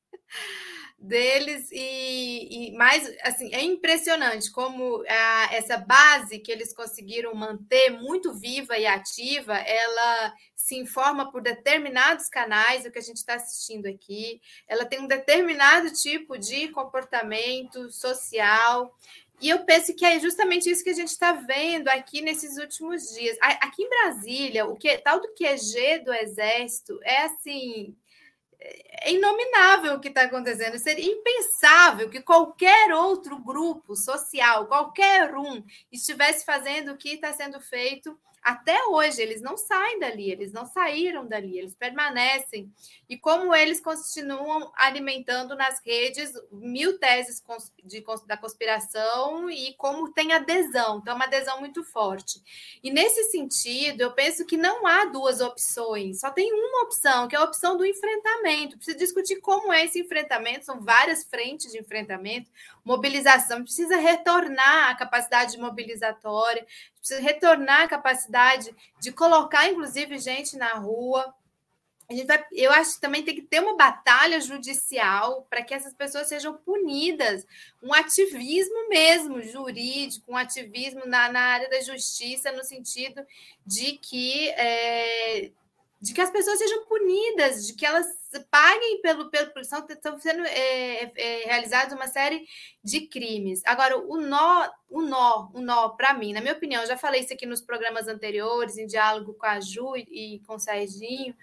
[1.08, 7.92] deles e, e mais assim é impressionante como a, essa base que eles conseguiram manter
[7.92, 13.36] muito viva e ativa ela se informa por determinados canais o que a gente está
[13.36, 18.94] assistindo aqui ela tem um determinado tipo de comportamento social
[19.40, 23.14] e eu penso que é justamente isso que a gente está vendo aqui nesses últimos
[23.14, 23.38] dias.
[23.40, 27.96] Aqui em Brasília, o que tal do QG do Exército é assim
[28.60, 30.78] é inominável o que está acontecendo.
[30.80, 37.60] Seria impensável que qualquer outro grupo social, qualquer um, estivesse fazendo o que está sendo
[37.62, 38.18] feito
[38.48, 42.72] até hoje eles não saem dali, eles não saíram dali, eles permanecem.
[43.10, 47.44] E como eles continuam alimentando nas redes mil teses
[47.84, 52.42] de, da conspiração e como tem adesão, então é uma adesão muito forte.
[52.82, 57.36] E nesse sentido, eu penso que não há duas opções, só tem uma opção, que
[57.36, 58.78] é a opção do enfrentamento.
[58.78, 62.50] Precisa discutir como é esse enfrentamento, são várias frentes de enfrentamento,
[62.86, 66.66] mobilização, precisa retornar a capacidade mobilizatória,
[67.08, 71.34] precisa retornar a capacidade de colocar, inclusive, gente na rua.
[72.10, 75.74] a gente vai, eu acho que também tem que ter uma batalha judicial para que
[75.74, 77.46] essas pessoas sejam punidas,
[77.82, 83.26] um ativismo mesmo jurídico, um ativismo na, na área da justiça, no sentido
[83.66, 85.52] de que é,
[86.00, 88.06] de que as pessoas sejam punidas, de que elas
[88.46, 92.46] paguem pelo pelo estão, estão sendo é, é, realizados uma série
[92.84, 93.62] de crimes.
[93.66, 97.34] Agora, o nó, o nó, o nó, para mim, na minha opinião, já falei isso
[97.34, 101.36] aqui nos programas anteriores, em diálogo com a Ju e, e com o Serginho,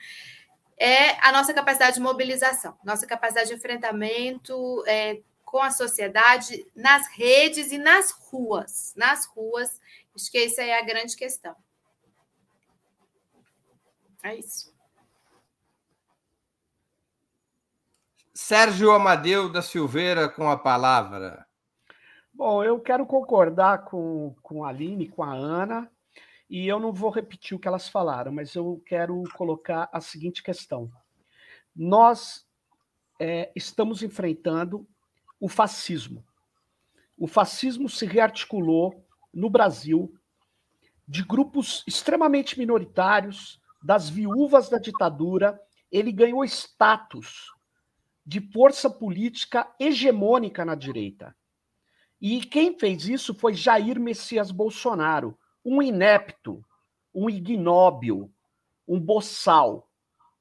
[0.77, 7.07] é a nossa capacidade de mobilização, nossa capacidade de enfrentamento é, com a sociedade nas
[7.09, 8.93] redes e nas ruas.
[8.97, 9.81] Nas ruas,
[10.15, 11.55] acho que essa é a grande questão.
[14.23, 14.74] É isso.
[18.37, 21.47] Sérgio Amadeu da Silveira com a palavra.
[22.33, 25.89] Bom, eu quero concordar com, com a Aline, com a Ana,
[26.51, 30.43] e eu não vou repetir o que elas falaram, mas eu quero colocar a seguinte
[30.43, 30.91] questão.
[31.77, 32.45] Nós
[33.21, 34.85] é, estamos enfrentando
[35.39, 36.25] o fascismo.
[37.17, 40.13] O fascismo se rearticulou no Brasil
[41.07, 45.61] de grupos extremamente minoritários, das viúvas da ditadura,
[45.93, 47.55] ele ganhou status
[48.25, 51.37] de força política hegemônica na direita.
[52.21, 56.65] E quem fez isso foi Jair Messias Bolsonaro, um inepto,
[57.15, 58.33] um ignóbil,
[58.89, 59.89] um boçal,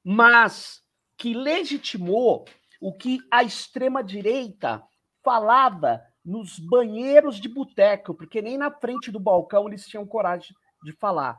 [0.02, 0.82] mas
[1.16, 2.46] que legitimou
[2.80, 4.82] o que a extrema-direita
[5.22, 10.92] falava nos banheiros de boteco, porque nem na frente do balcão eles tinham coragem de
[10.92, 11.38] falar.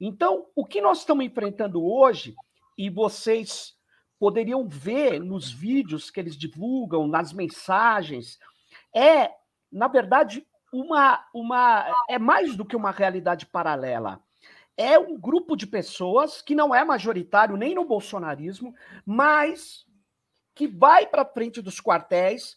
[0.00, 2.34] Então, o que nós estamos enfrentando hoje,
[2.76, 3.74] e vocês
[4.24, 8.38] poderiam ver nos vídeos que eles divulgam, nas mensagens,
[8.96, 9.30] é,
[9.70, 14.18] na verdade, uma, uma é mais do que uma realidade paralela.
[14.78, 19.84] É um grupo de pessoas que não é majoritário nem no bolsonarismo, mas
[20.54, 22.56] que vai para frente dos quartéis,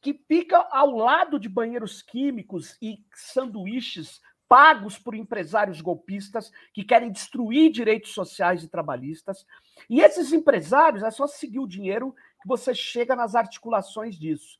[0.00, 7.12] que fica ao lado de banheiros químicos e sanduíches pagos por empresários golpistas que querem
[7.12, 9.46] destruir direitos sociais e trabalhistas.
[9.88, 14.58] E esses empresários, é só seguir o dinheiro que você chega nas articulações disso.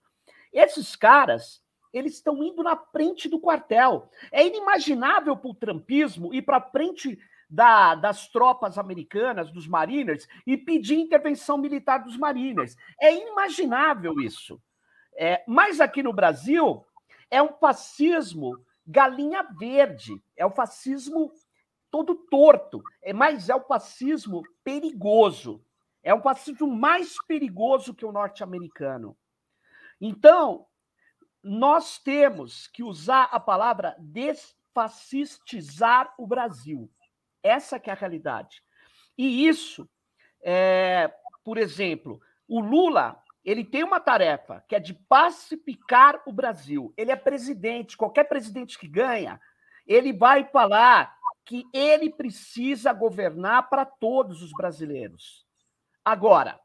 [0.53, 4.11] Esses caras, eles estão indo na frente do quartel.
[4.31, 10.57] É inimaginável para o trumpismo ir para frente da, das tropas americanas, dos mariners, e
[10.57, 12.77] pedir intervenção militar dos mariners.
[13.01, 14.61] É inimaginável isso.
[15.17, 16.85] É, mas aqui no Brasil,
[17.31, 21.31] é um fascismo galinha verde, é o fascismo
[21.91, 25.63] todo torto, é, mas é o fascismo perigoso.
[26.03, 29.15] É um fascismo mais perigoso que o norte-americano.
[30.01, 30.67] Então,
[31.43, 36.91] nós temos que usar a palavra desfascistizar o Brasil.
[37.43, 38.63] Essa que é a realidade.
[39.17, 39.87] E isso,
[40.41, 41.13] é,
[41.45, 46.93] por exemplo, o Lula ele tem uma tarefa, que é de pacificar o Brasil.
[46.97, 49.41] Ele é presidente, qualquer presidente que ganha,
[49.87, 55.47] ele vai falar que ele precisa governar para todos os brasileiros.
[56.05, 56.61] Agora,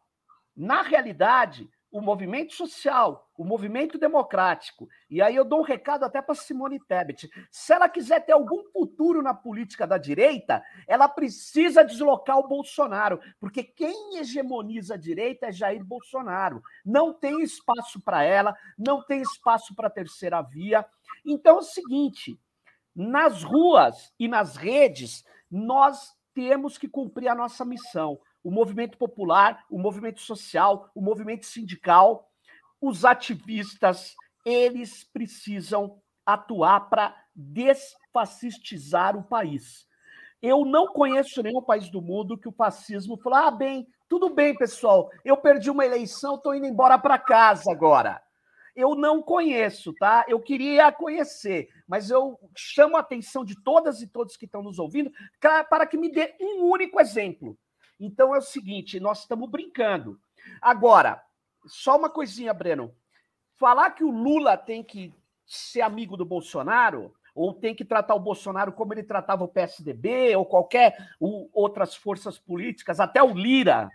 [0.55, 4.89] na realidade, o movimento social, o movimento democrático.
[5.07, 7.29] E aí eu dou um recado até para Simone Tebet.
[7.51, 13.19] Se ela quiser ter algum futuro na política da direita, ela precisa deslocar o Bolsonaro,
[13.39, 16.63] porque quem hegemoniza a direita é Jair Bolsonaro.
[16.83, 20.83] Não tem espaço para ela, não tem espaço para a terceira via.
[21.23, 22.39] Então é o seguinte,
[22.95, 29.63] nas ruas e nas redes, nós temos que cumprir a nossa missão o movimento popular,
[29.69, 32.29] o movimento social, o movimento sindical,
[32.81, 34.13] os ativistas,
[34.45, 39.87] eles precisam atuar para desfascistizar o país.
[40.41, 44.53] Eu não conheço nenhum país do mundo que o fascismo falou: ah, bem, tudo bem,
[44.53, 48.21] pessoal, eu perdi uma eleição, estou indo embora para casa agora.
[48.75, 50.25] Eu não conheço, tá?
[50.27, 54.79] Eu queria conhecer, mas eu chamo a atenção de todas e todos que estão nos
[54.79, 57.57] ouvindo para que me dê um único exemplo
[57.99, 60.19] então é o seguinte, nós estamos brincando.
[60.61, 61.23] Agora,
[61.65, 62.93] só uma coisinha, Breno.
[63.55, 65.13] Falar que o Lula tem que
[65.45, 70.35] ser amigo do Bolsonaro, ou tem que tratar o Bolsonaro como ele tratava o PSDB,
[70.35, 73.89] ou qualquer ou outras forças políticas, até o Lira,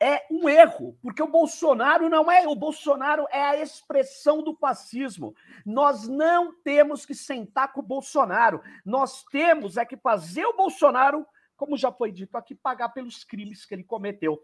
[0.00, 5.34] é um erro, porque o Bolsonaro não é, o Bolsonaro é a expressão do fascismo.
[5.64, 11.26] Nós não temos que sentar com o Bolsonaro, nós temos é que fazer o Bolsonaro
[11.56, 14.40] como já foi dito aqui, pagar pelos crimes que ele cometeu.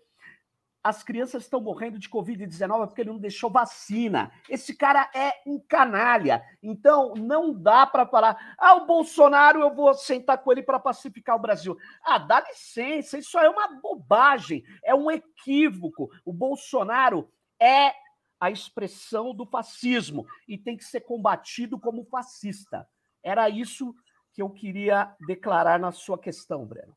[0.82, 4.32] as crianças estão morrendo de Covid-19 porque ele não deixou vacina.
[4.48, 6.42] Esse cara é um canalha.
[6.62, 11.36] Então, não dá para falar, ah, o Bolsonaro, eu vou sentar com ele para pacificar
[11.36, 11.76] o Brasil.
[12.02, 16.10] Ah, dá licença, isso é uma bobagem, é um equívoco.
[16.24, 17.30] O Bolsonaro
[17.60, 17.92] é
[18.40, 22.88] a expressão do fascismo e tem que ser combatido como fascista.
[23.22, 23.94] Era isso
[24.32, 26.96] que eu queria declarar na sua questão, Breno.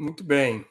[0.00, 0.64] Muito bem.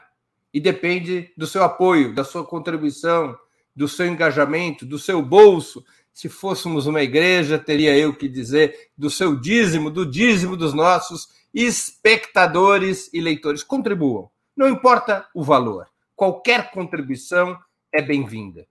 [0.53, 3.37] E depende do seu apoio, da sua contribuição,
[3.75, 5.83] do seu engajamento, do seu bolso.
[6.13, 11.27] Se fôssemos uma igreja, teria eu que dizer do seu dízimo, do dízimo dos nossos
[11.53, 13.61] espectadores e leitores.
[13.61, 14.31] Contribuam.
[14.55, 15.87] Não importa o valor
[16.17, 17.57] qualquer contribuição
[17.93, 18.67] é bem-vinda.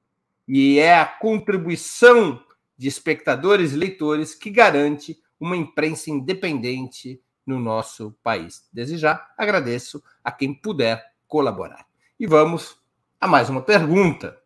[0.46, 2.44] E é a contribuição
[2.76, 8.68] de espectadores e leitores que garante uma imprensa independente no nosso país.
[8.72, 11.86] Desde já, agradeço a quem puder colaborar.
[12.18, 12.76] E vamos
[13.20, 14.36] a mais uma pergunta.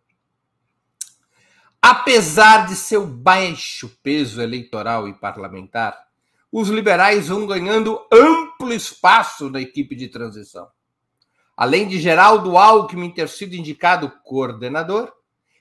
[1.81, 6.07] Apesar de seu baixo peso eleitoral e parlamentar,
[6.53, 10.69] os liberais vão ganhando amplo espaço na equipe de transição.
[11.61, 15.13] Além de Geraldo Alckmin ter sido indicado coordenador,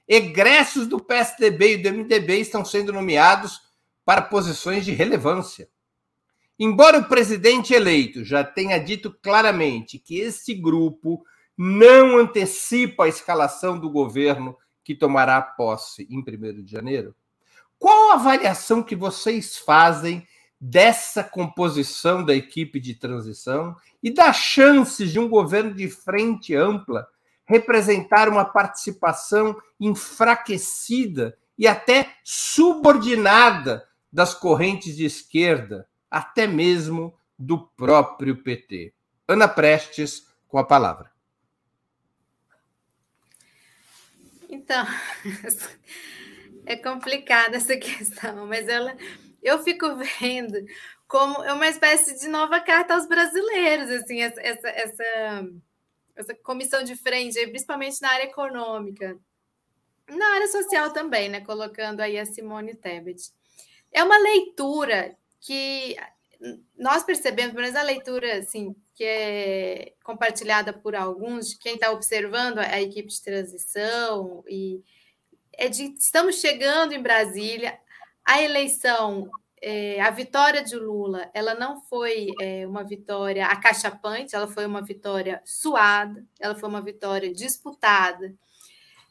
[0.07, 3.59] egressos do PSDB e do MDB estão sendo nomeados
[4.05, 5.67] para posições de relevância.
[6.57, 11.21] Embora o presidente eleito já tenha dito claramente que esse grupo
[11.57, 17.13] não antecipa a escalação do governo que tomará posse em 1 de janeiro,
[17.77, 20.25] qual a avaliação que vocês fazem
[20.59, 27.07] dessa composição da equipe de transição e das chances de um governo de frente ampla
[27.45, 38.43] representar uma participação enfraquecida e até subordinada das correntes de esquerda, até mesmo do próprio
[38.43, 38.93] PT.
[39.27, 41.11] Ana Prestes, com a palavra.
[44.47, 44.85] Então,
[46.65, 48.95] é complicada essa questão, mas ela
[49.41, 50.57] eu fico vendo
[51.07, 55.49] como é uma espécie de nova carta aos brasileiros, assim, essa, essa, essa,
[56.15, 59.17] essa comissão de frente, principalmente na área econômica.
[60.07, 61.41] Na área social também, né?
[61.41, 63.31] Colocando aí a Simone Tebet.
[63.91, 65.97] É uma leitura que
[66.77, 72.81] nós percebemos, menos a leitura assim, que é compartilhada por alguns, quem está observando a
[72.81, 74.81] equipe de transição, e
[75.53, 77.77] é de estamos chegando em Brasília,
[78.29, 79.27] a eleição,
[79.59, 84.83] é, a vitória de Lula, ela não foi é, uma vitória acachapante, ela foi uma
[84.83, 88.31] vitória suada, ela foi uma vitória disputada,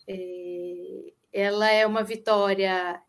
[0.06, 3.02] é, ela é uma vitória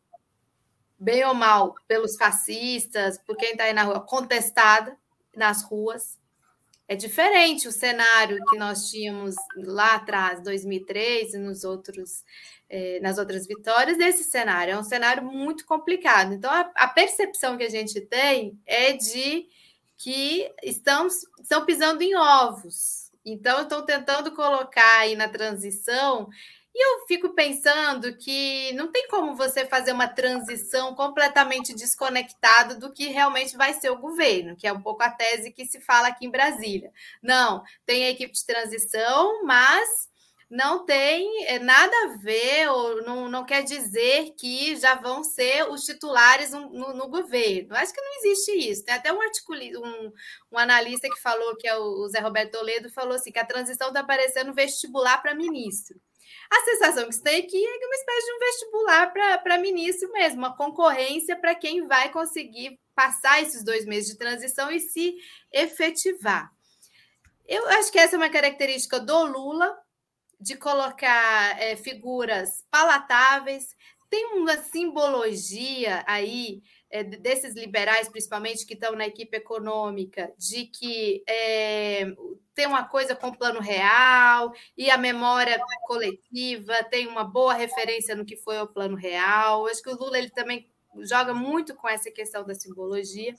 [0.97, 4.97] bem ou mal pelos fascistas, por quem está aí na rua, contestada
[5.35, 6.17] nas ruas.
[6.89, 12.23] É diferente o cenário que nós tínhamos lá atrás, 2003, e nos outros
[12.67, 14.73] é, nas outras vitórias desse cenário.
[14.73, 16.33] É um cenário muito complicado.
[16.33, 19.47] Então, a, a percepção que a gente tem é de
[19.97, 21.05] que estão,
[21.39, 23.11] estão pisando em ovos.
[23.23, 26.27] Então, estão tentando colocar aí na transição.
[26.79, 32.93] E eu fico pensando que não tem como você fazer uma transição completamente desconectada do
[32.93, 36.07] que realmente vai ser o governo, que é um pouco a tese que se fala
[36.07, 36.89] aqui em Brasília.
[37.21, 39.89] Não, tem a equipe de transição, mas
[40.49, 45.69] não tem eh, nada a ver, ou não, não quer dizer que já vão ser
[45.69, 47.75] os titulares no, no, no governo.
[47.75, 48.85] Acho que não existe isso.
[48.85, 50.13] Tem até um, um,
[50.53, 53.89] um analista que falou, que é o Zé Roberto Toledo, falou assim: que a transição
[53.89, 55.99] está parecendo vestibular para ministro.
[56.51, 60.11] A sensação que se tem aqui é, é uma espécie de um vestibular para ministro
[60.11, 65.15] mesmo, uma concorrência para quem vai conseguir passar esses dois meses de transição e se
[65.51, 66.51] efetivar.
[67.47, 69.77] Eu acho que essa é uma característica do Lula,
[70.39, 73.75] de colocar é, figuras palatáveis,
[74.09, 81.23] tem uma simbologia aí é, desses liberais, principalmente que estão na equipe econômica, de que
[81.27, 82.11] é,
[82.55, 88.25] tem uma coisa com plano real e a memória coletiva tem uma boa referência no
[88.25, 89.67] que foi o plano real.
[89.67, 90.67] Acho que o Lula ele também
[91.01, 93.33] joga muito com essa questão da simbologia.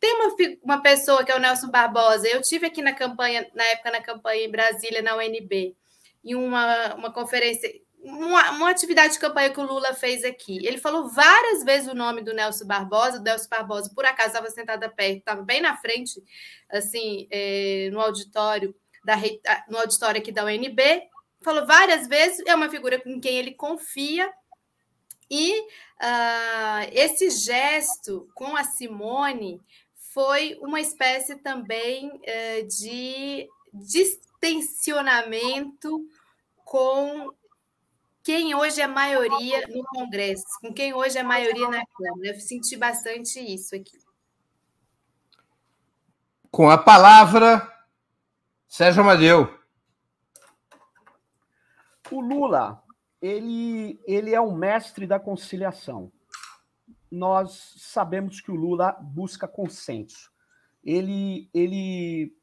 [0.00, 2.28] Tem uma, uma pessoa que é o Nelson Barbosa.
[2.28, 5.76] Eu tive aqui na campanha, na época na campanha em Brasília, na UNB,
[6.24, 7.70] em uma, uma conferência
[8.02, 10.64] uma, uma, atividade de campanha que o Lula fez aqui.
[10.66, 13.18] Ele falou várias vezes o nome do Nelson Barbosa.
[13.18, 16.22] O Nelson Barbosa, por acaso, estava sentada perto, estava bem na frente,
[16.70, 18.74] assim, é, no auditório
[19.04, 19.16] da
[19.68, 20.80] no auditório aqui da UNB.
[21.42, 24.30] Falou várias vezes, é uma figura com quem ele confia.
[25.30, 29.60] E uh, esse gesto com a Simone
[29.94, 36.04] foi uma espécie também uh, de distensionamento
[36.64, 37.32] com
[38.28, 42.26] quem hoje é maioria no Congresso, com quem hoje é maioria na Câmara.
[42.26, 43.96] Eu senti bastante isso aqui.
[46.50, 47.66] Com a palavra,
[48.68, 49.58] Sérgio Amadeu.
[52.10, 52.84] O Lula,
[53.18, 56.12] ele, ele é um mestre da conciliação.
[57.10, 60.30] Nós sabemos que o Lula busca consenso.
[60.84, 62.36] Ele, ele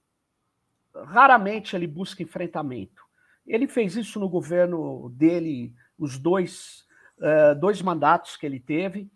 [0.96, 3.05] raramente ele busca enfrentamento.
[3.46, 6.86] Ele fez isso no governo dele, os dois,
[7.20, 9.10] uh, dois mandatos que ele teve,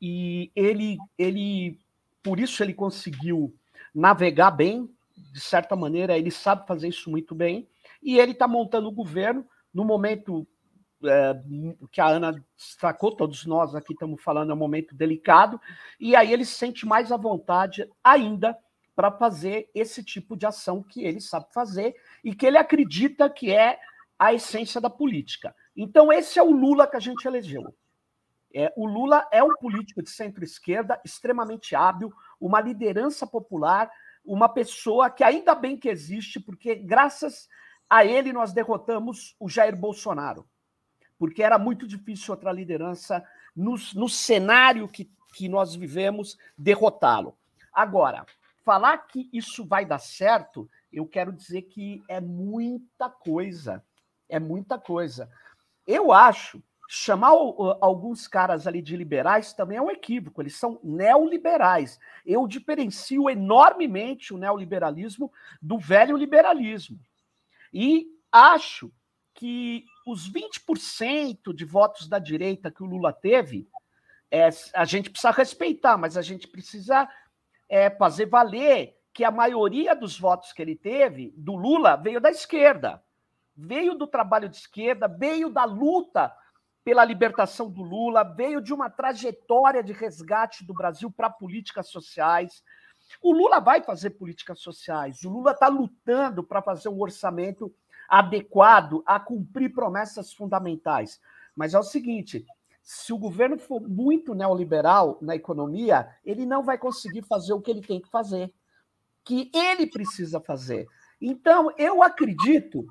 [0.00, 1.78] e ele, ele,
[2.22, 3.54] por isso ele conseguiu
[3.94, 4.88] navegar bem,
[5.32, 7.68] de certa maneira, ele sabe fazer isso muito bem,
[8.02, 10.46] e ele está montando o governo no momento
[11.04, 11.40] é,
[11.90, 15.60] que a Ana destacou, todos nós aqui estamos falando, é um momento delicado,
[15.98, 18.56] e aí ele se sente mais à vontade ainda
[18.94, 23.50] para fazer esse tipo de ação que ele sabe fazer e que ele acredita que
[23.54, 23.78] é
[24.18, 25.54] a essência da política.
[25.76, 27.74] Então, esse é o Lula que a gente elegeu.
[28.54, 33.90] É, o Lula é um político de centro-esquerda extremamente hábil, uma liderança popular,
[34.24, 37.48] uma pessoa que ainda bem que existe, porque graças
[37.88, 40.46] a ele nós derrotamos o Jair Bolsonaro.
[41.18, 43.24] Porque era muito difícil outra liderança,
[43.56, 47.36] no, no cenário que, que nós vivemos, derrotá-lo.
[47.72, 48.26] Agora,
[48.64, 53.84] falar que isso vai dar certo, eu quero dizer que é muita coisa.
[54.28, 55.30] É muita coisa.
[55.86, 56.62] Eu acho
[56.94, 57.30] chamar
[57.80, 61.98] alguns caras ali de liberais também é um equívoco, eles são neoliberais.
[62.24, 67.00] Eu diferencio enormemente o neoliberalismo do velho liberalismo.
[67.72, 68.92] E acho
[69.32, 73.66] que os 20% de votos da direita que o Lula teve,
[74.30, 77.08] é, a gente precisa respeitar, mas a gente precisa
[77.72, 82.30] é, fazer valer que a maioria dos votos que ele teve, do Lula, veio da
[82.30, 83.02] esquerda.
[83.56, 86.30] Veio do trabalho de esquerda, veio da luta
[86.84, 92.62] pela libertação do Lula, veio de uma trajetória de resgate do Brasil para políticas sociais.
[93.22, 97.74] O Lula vai fazer políticas sociais, o Lula está lutando para fazer um orçamento
[98.06, 101.18] adequado a cumprir promessas fundamentais.
[101.56, 102.44] Mas é o seguinte:
[102.82, 107.70] se o governo for muito neoliberal na economia, ele não vai conseguir fazer o que
[107.70, 108.52] ele tem que fazer,
[109.24, 110.86] que ele precisa fazer.
[111.20, 112.86] Então, eu acredito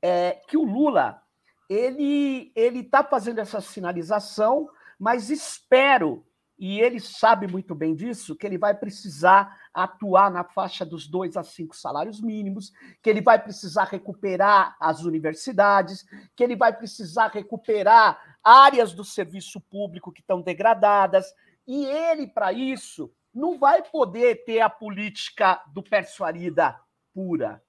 [0.00, 1.20] é, que o Lula
[1.68, 4.68] ele ele está fazendo essa sinalização,
[4.98, 6.24] mas espero
[6.58, 11.36] e ele sabe muito bem disso, que ele vai precisar atuar na faixa dos dois
[11.36, 12.72] a cinco salários mínimos,
[13.02, 19.60] que ele vai precisar recuperar as universidades, que ele vai precisar recuperar áreas do serviço
[19.60, 21.34] público que estão degradadas,
[21.66, 26.78] e ele, para isso, não vai poder ter a política do persuarida
[27.12, 27.60] pura.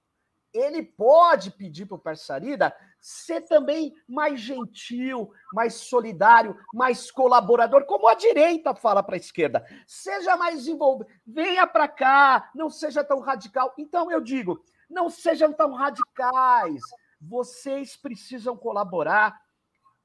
[0.54, 8.06] Ele pode pedir para o persuarida ser também mais gentil, mais solidário, mais colaborador, como
[8.06, 9.66] a direita fala para a esquerda.
[9.84, 13.74] Seja mais envolvido, venha para cá, não seja tão radical.
[13.76, 16.80] Então eu digo, não sejam tão radicais.
[17.20, 19.38] Vocês precisam colaborar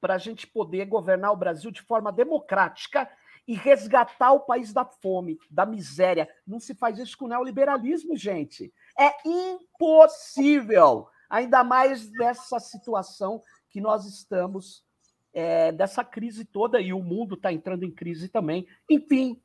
[0.04, 3.08] para a gente poder governar o Brasil de forma democrática
[3.48, 6.28] e resgatar o país da fome, da miséria.
[6.46, 8.70] Não se faz isso com o neoliberalismo, gente.
[9.00, 13.40] É impossível ainda mais nessa situação
[13.70, 14.84] que nós estamos,
[15.32, 18.66] é, dessa crise toda, e o mundo está entrando em crise também.
[18.90, 19.40] Enfim,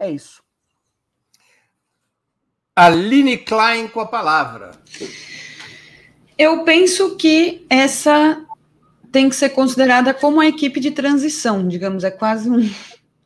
[0.00, 0.42] é isso.
[2.74, 4.72] Aline Klein com a palavra.
[6.36, 8.45] Eu penso que essa
[9.16, 12.70] tem que ser considerada como uma equipe de transição, digamos, é quase um.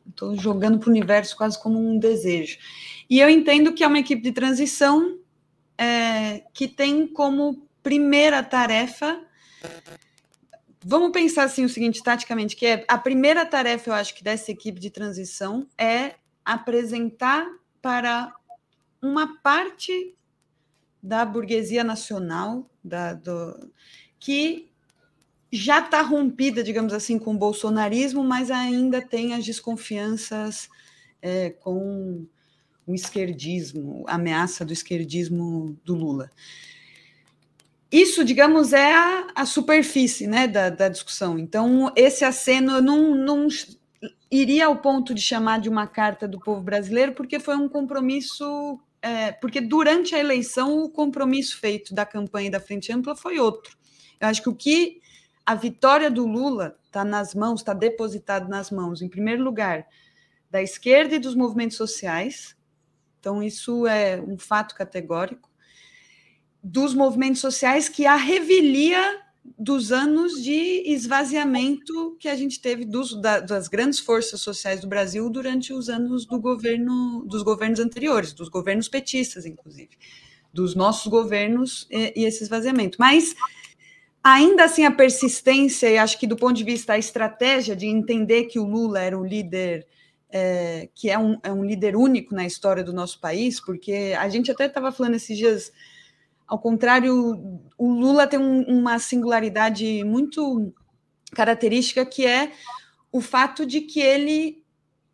[0.09, 2.57] Estou jogando para o universo quase como um desejo.
[3.09, 5.19] E eu entendo que é uma equipe de transição
[5.77, 9.21] é, que tem como primeira tarefa.
[10.81, 14.49] Vamos pensar assim o seguinte, taticamente, que é a primeira tarefa, eu acho que dessa
[14.49, 16.15] equipe de transição é
[16.45, 17.45] apresentar
[17.81, 18.33] para
[19.01, 20.15] uma parte
[21.03, 23.69] da burguesia nacional, da, do,
[24.17, 24.70] que
[25.51, 30.69] já está rompida, digamos assim, com o bolsonarismo, mas ainda tem as desconfianças
[31.21, 32.25] é, com
[32.87, 36.31] o esquerdismo, a ameaça do esquerdismo do Lula.
[37.91, 41.37] Isso, digamos, é a, a superfície né, da, da, discussão.
[41.37, 43.47] Então, esse aceno eu não, não
[44.31, 48.79] iria ao ponto de chamar de uma carta do povo brasileiro, porque foi um compromisso.
[49.01, 53.75] É, porque durante a eleição, o compromisso feito da campanha da Frente Ampla foi outro.
[54.19, 55.00] Eu acho que o que
[55.45, 59.87] a vitória do Lula está nas mãos, está depositado nas mãos, em primeiro lugar,
[60.49, 62.55] da esquerda e dos movimentos sociais.
[63.19, 65.49] Então, isso é um fato categórico.
[66.63, 69.21] Dos movimentos sociais que a revelia
[69.57, 74.87] dos anos de esvaziamento que a gente teve dos, da, das grandes forças sociais do
[74.87, 79.97] Brasil durante os anos do governo dos governos anteriores, dos governos petistas, inclusive,
[80.53, 82.97] dos nossos governos e, e esse esvaziamento.
[82.99, 83.35] Mas
[84.23, 88.43] Ainda assim, a persistência, e acho que do ponto de vista da estratégia de entender
[88.45, 89.87] que o Lula era um líder
[90.31, 94.29] é, que é um, é um líder único na história do nosso país, porque a
[94.29, 95.71] gente até estava falando esses dias,
[96.47, 97.13] ao contrário,
[97.77, 100.73] o Lula tem um, uma singularidade muito
[101.33, 102.51] característica que é
[103.11, 104.60] o fato de que ele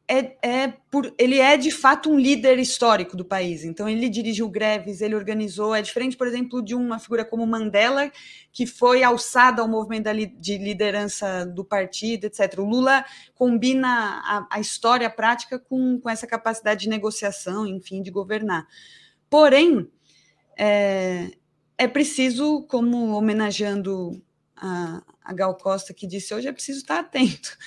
[0.09, 3.65] é, é por, ele é de fato um líder histórico do país.
[3.65, 5.75] Então, ele dirigiu greves, ele organizou.
[5.75, 8.09] É diferente, por exemplo, de uma figura como Mandela,
[8.53, 12.57] que foi alçada ao movimento de liderança do partido, etc.
[12.57, 13.03] O Lula
[13.35, 18.65] combina a, a história prática com, com essa capacidade de negociação, enfim, de governar.
[19.29, 19.89] Porém,
[20.57, 21.31] é,
[21.77, 24.23] é preciso, como homenageando
[24.55, 27.57] a, a Gal Costa que disse hoje, é preciso estar atento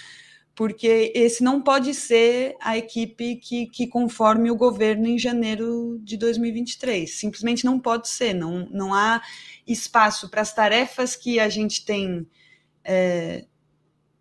[0.60, 6.18] porque esse não pode ser a equipe que, que conforme o governo em janeiro de
[6.18, 7.18] 2023.
[7.18, 9.22] Simplesmente não pode ser, não, não há
[9.66, 12.28] espaço para as tarefas que a gente tem
[12.84, 13.46] é,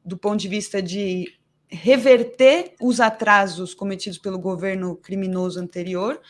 [0.06, 1.26] do ponto de vista de
[1.68, 6.22] reverter os atrasos cometidos pelo governo criminoso anterior,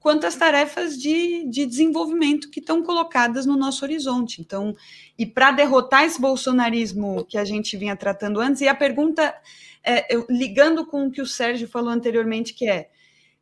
[0.00, 4.40] quanto às tarefas de, de desenvolvimento que estão colocadas no nosso horizonte.
[4.40, 4.74] Então,
[5.18, 9.34] e para derrotar esse bolsonarismo que a gente vinha tratando antes, e a pergunta,
[9.82, 12.88] é, eu, ligando com o que o Sérgio falou anteriormente, que é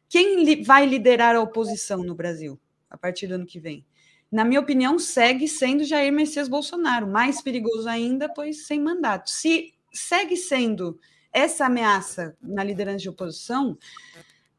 [0.09, 3.85] quem li, vai liderar a oposição no Brasil a partir do ano que vem?
[4.31, 9.31] Na minha opinião, segue sendo Jair Messias Bolsonaro, mais perigoso ainda, pois sem mandato.
[9.31, 10.99] Se segue sendo
[11.33, 13.79] essa ameaça na liderança de oposição,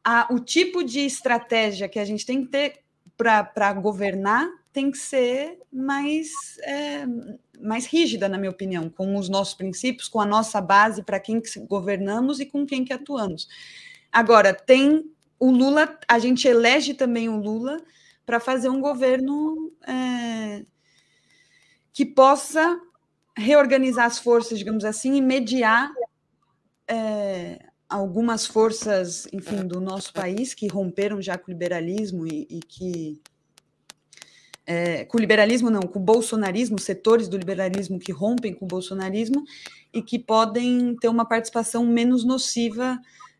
[0.09, 2.79] a, o tipo de estratégia que a gente tem que ter
[3.17, 6.29] para governar tem que ser mais,
[6.63, 7.05] é,
[7.59, 11.41] mais rígida, na minha opinião, com os nossos princípios, com a nossa base para quem
[11.41, 13.49] que governamos e com quem que atuamos.
[14.09, 17.77] Agora, tem o Lula, a gente elege também o Lula
[18.25, 20.63] para fazer um governo é,
[21.91, 22.79] que possa
[23.35, 25.91] reorganizar as forças, digamos assim, e mediar
[26.87, 32.59] é, algumas forças, enfim, do nosso país que romperam já com o liberalismo e, e
[32.59, 33.21] que
[34.65, 38.67] é, com o liberalismo não, com o bolsonarismo, setores do liberalismo que rompem com o
[38.67, 39.45] bolsonarismo
[39.93, 42.99] e que podem ter uma participação menos nociva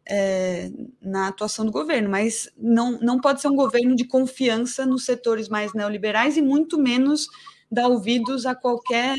[0.10, 0.72] é,
[1.02, 5.50] na atuação do governo, mas não, não pode ser um governo de confiança nos setores
[5.50, 7.28] mais neoliberais e muito menos
[7.70, 9.18] dar ouvidos a qualquer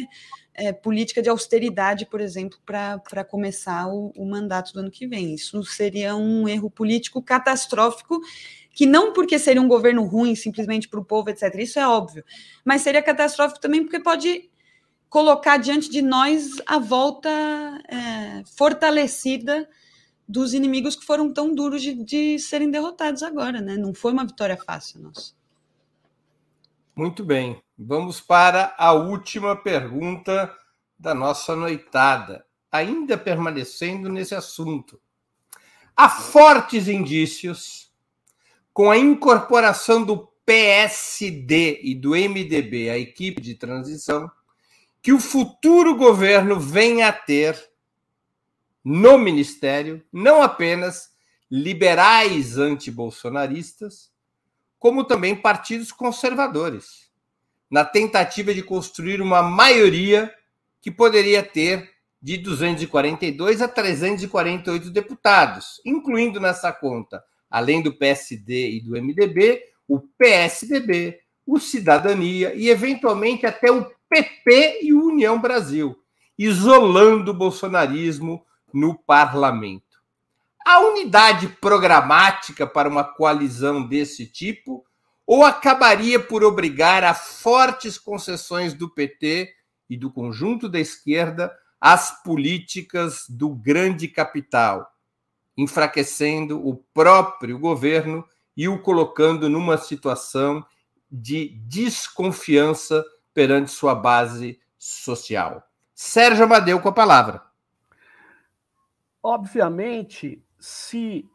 [0.59, 5.33] é, política de austeridade, por exemplo, para começar o, o mandato do ano que vem.
[5.33, 8.21] Isso seria um erro político catastrófico
[8.73, 11.55] que não porque seria um governo ruim simplesmente para o povo, etc.
[11.57, 12.25] Isso é óbvio,
[12.65, 14.51] mas seria catastrófico também porque pode
[15.09, 17.31] colocar diante de nós a volta
[17.89, 19.69] é, fortalecida
[20.29, 23.77] dos inimigos que foram tão duros de, de, serem derrotados agora, né?
[23.77, 25.33] Não foi uma vitória fácil, nossa.
[26.95, 27.63] Muito bem.
[27.81, 30.53] Vamos para a última pergunta
[30.99, 35.01] da nossa noitada, ainda permanecendo nesse assunto.
[35.97, 37.93] Há fortes indícios,
[38.73, 44.29] com a incorporação do PSD e do MDB à equipe de transição,
[45.01, 47.71] que o futuro governo venha a ter
[48.83, 51.13] no ministério não apenas
[51.49, 54.11] liberais antibolsonaristas,
[54.81, 57.08] como também partidos conservadores
[57.71, 60.33] na tentativa de construir uma maioria
[60.81, 61.91] que poderia ter
[62.21, 70.01] de 242 a 348 deputados, incluindo nessa conta, além do PSD e do MDB, o
[70.01, 75.97] PSDB, o Cidadania e, eventualmente, até o PP e o União Brasil,
[76.39, 79.85] isolando o bolsonarismo no parlamento.
[80.65, 84.85] A unidade programática para uma coalizão desse tipo
[85.29, 89.53] ou acabaria por obrigar a fortes concessões do PT
[89.91, 94.91] e do conjunto da esquerda às políticas do grande capital,
[95.55, 98.27] enfraquecendo o próprio governo
[98.57, 100.65] e o colocando numa situação
[101.13, 103.05] de desconfiança
[103.35, 105.63] perante sua base social.
[105.95, 107.43] Sérgio Amadeu com a palavra.
[109.23, 111.29] Obviamente, se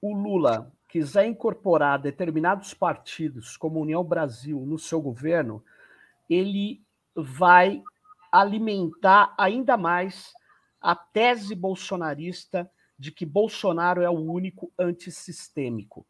[0.00, 5.62] o Lula quiser incorporar determinados partidos, como União Brasil, no seu governo,
[6.28, 6.82] ele
[7.14, 7.82] vai
[8.32, 10.32] alimentar ainda mais
[10.80, 16.06] a tese bolsonarista de que Bolsonaro é o único antissistêmico.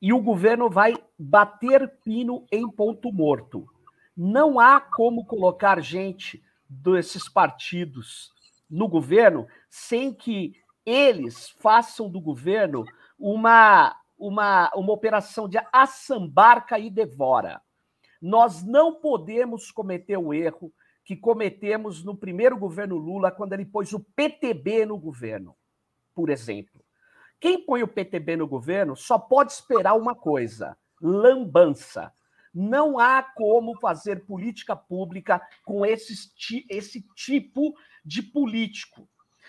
[0.00, 3.68] E o governo vai bater pino em ponto morto.
[4.16, 8.32] Não há como colocar gente desses partidos
[8.70, 10.54] no governo sem que
[10.86, 12.84] eles façam do governo
[13.18, 17.60] uma, uma, uma operação de assambarca e devora.
[18.20, 20.72] Nós não podemos cometer o erro
[21.04, 25.56] que cometemos no primeiro governo Lula, quando ele pôs o PTB no governo,
[26.14, 26.84] por exemplo.
[27.40, 32.12] Quem põe o PTB no governo só pode esperar uma coisa: lambança.
[32.54, 36.14] Não há como fazer política pública com esse,
[36.68, 39.08] esse tipo de político.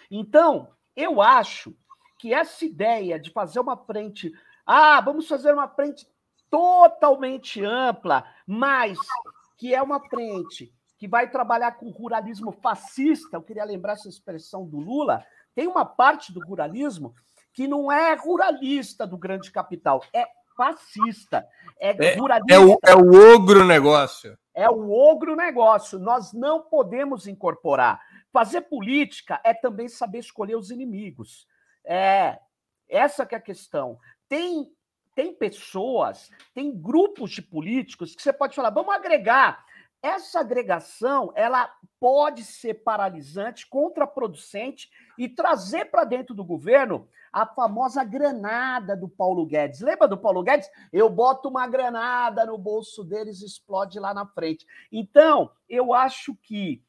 [0.10, 1.76] Então, eu acho
[2.18, 4.32] que essa ideia de fazer uma frente,
[4.66, 6.08] ah, vamos fazer uma frente
[6.50, 8.98] totalmente ampla, mas
[9.58, 14.66] que é uma frente que vai trabalhar com ruralismo fascista, eu queria lembrar essa expressão
[14.66, 17.14] do Lula, tem uma parte do ruralismo
[17.52, 21.48] que não é ruralista do grande capital, é fascista,
[21.80, 22.54] é, é ruralista.
[22.54, 24.38] É o, é o ogro negócio.
[24.54, 26.00] É o ogro negócio.
[26.00, 28.00] Nós não podemos incorporar.
[28.32, 31.48] Fazer política é também saber escolher os inimigos.
[31.84, 32.40] É
[32.88, 33.98] essa que é a questão.
[34.34, 34.74] Tem
[35.16, 39.64] tem pessoas, tem grupos de políticos que você pode falar, vamos agregar.
[40.02, 48.04] Essa agregação, ela pode ser paralisante, contraproducente e trazer para dentro do governo a famosa
[48.04, 49.82] granada do Paulo Guedes.
[49.82, 50.68] Lembra do Paulo Guedes?
[50.92, 54.66] Eu boto uma granada no bolso deles e explode lá na frente.
[54.92, 56.84] Então, eu acho que,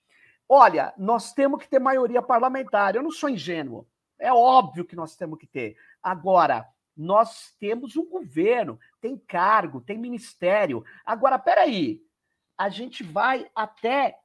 [0.48, 2.96] olha, nós temos que ter maioria parlamentar.
[2.96, 3.86] Eu não sou ingênuo.
[4.18, 5.76] É óbvio que nós temos que ter.
[6.02, 6.66] Agora,
[6.96, 10.84] nós temos um governo, tem cargo, tem ministério.
[11.04, 12.00] Agora, peraí,
[12.56, 14.18] a gente vai até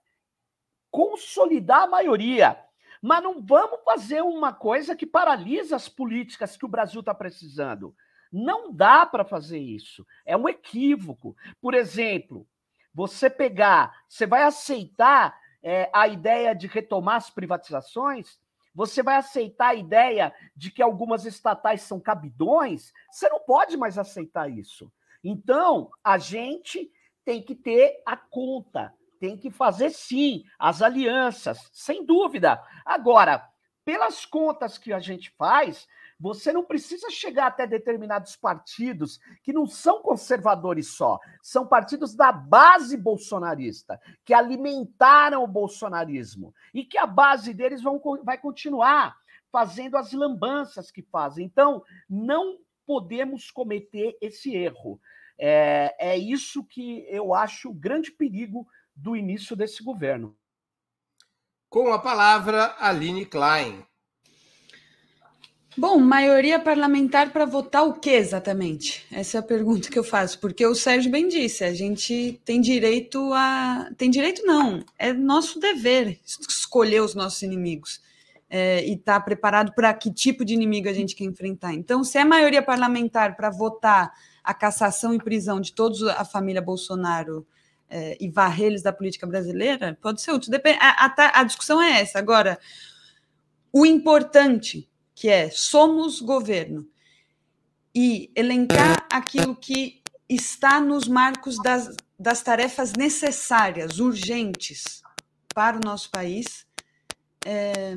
[0.91, 2.63] consolidar a maioria.
[3.01, 7.95] Mas não vamos fazer uma coisa que paralisa as políticas que o Brasil está precisando.
[8.31, 10.05] Não dá para fazer isso.
[10.25, 11.35] É um equívoco.
[11.61, 12.45] Por exemplo,
[12.93, 18.39] você pegar, você vai aceitar é, a ideia de retomar as privatizações?
[18.79, 22.93] Você vai aceitar a ideia de que algumas estatais são cabidões?
[23.11, 24.89] Você não pode mais aceitar isso.
[25.21, 26.89] Então, a gente
[27.25, 32.63] tem que ter a conta, tem que fazer sim as alianças, sem dúvida.
[32.85, 33.45] Agora,
[33.83, 35.85] pelas contas que a gente faz,
[36.19, 42.31] você não precisa chegar até determinados partidos que não são conservadores só, são partidos da
[42.31, 49.15] base bolsonarista, que alimentaram o bolsonarismo e que a base deles vão, vai continuar
[49.51, 51.45] fazendo as lambanças que fazem.
[51.45, 54.99] Então, não podemos cometer esse erro.
[55.37, 60.35] É, é isso que eu acho o grande perigo do início desse governo.
[61.69, 63.85] Com a palavra, Aline Klein.
[65.79, 69.05] Bom, maioria parlamentar para votar o que exatamente?
[69.09, 72.59] Essa é a pergunta que eu faço, porque o Sérgio bem disse, a gente tem
[72.59, 73.89] direito a.
[73.97, 78.01] Tem direito não, é nosso dever escolher os nossos inimigos.
[78.49, 81.73] É, e estar tá preparado para que tipo de inimigo a gente quer enfrentar.
[81.73, 84.11] Então, se é maioria parlamentar para votar
[84.43, 87.47] a cassação e prisão de toda a família Bolsonaro
[87.89, 90.51] é, e varrer eles da política brasileira, pode ser útil.
[90.51, 92.19] Depende, a, a, a discussão é essa.
[92.19, 92.59] Agora,
[93.71, 94.88] o importante,
[95.19, 96.87] que é somos governo,
[97.93, 105.01] e elencar aquilo que está nos marcos das, das tarefas necessárias, urgentes
[105.53, 106.65] para o nosso país,
[107.45, 107.95] é,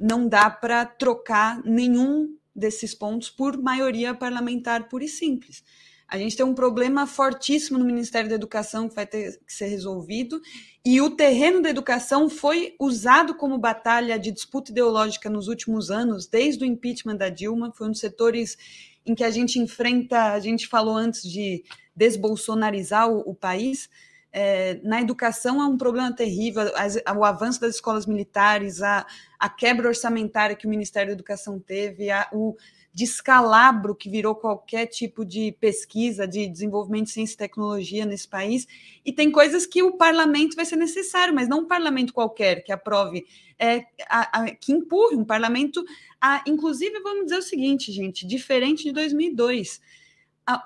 [0.00, 5.62] não dá para trocar nenhum desses pontos por maioria parlamentar pura e simples.
[6.08, 9.66] A gente tem um problema fortíssimo no Ministério da Educação que vai ter que ser
[9.66, 10.40] resolvido,
[10.84, 16.26] e o terreno da educação foi usado como batalha de disputa ideológica nos últimos anos,
[16.26, 18.56] desde o impeachment da Dilma, foi um dos setores
[19.04, 21.62] em que a gente enfrenta, a gente falou antes de
[21.94, 23.90] desbolsonarizar o, o país,
[24.32, 29.06] é, na educação é um problema terrível, as, o avanço das escolas militares, a,
[29.38, 32.56] a, quebra orçamentária que o Ministério da Educação teve, a, o
[32.98, 38.66] descalabro que virou qualquer tipo de pesquisa, de desenvolvimento de ciência e tecnologia nesse país,
[39.04, 42.72] e tem coisas que o parlamento vai ser necessário, mas não um parlamento qualquer que
[42.72, 43.24] aprove,
[43.56, 45.84] é, a, a, que empurre um parlamento
[46.20, 49.80] a, inclusive, vamos dizer o seguinte, gente, diferente de 2002,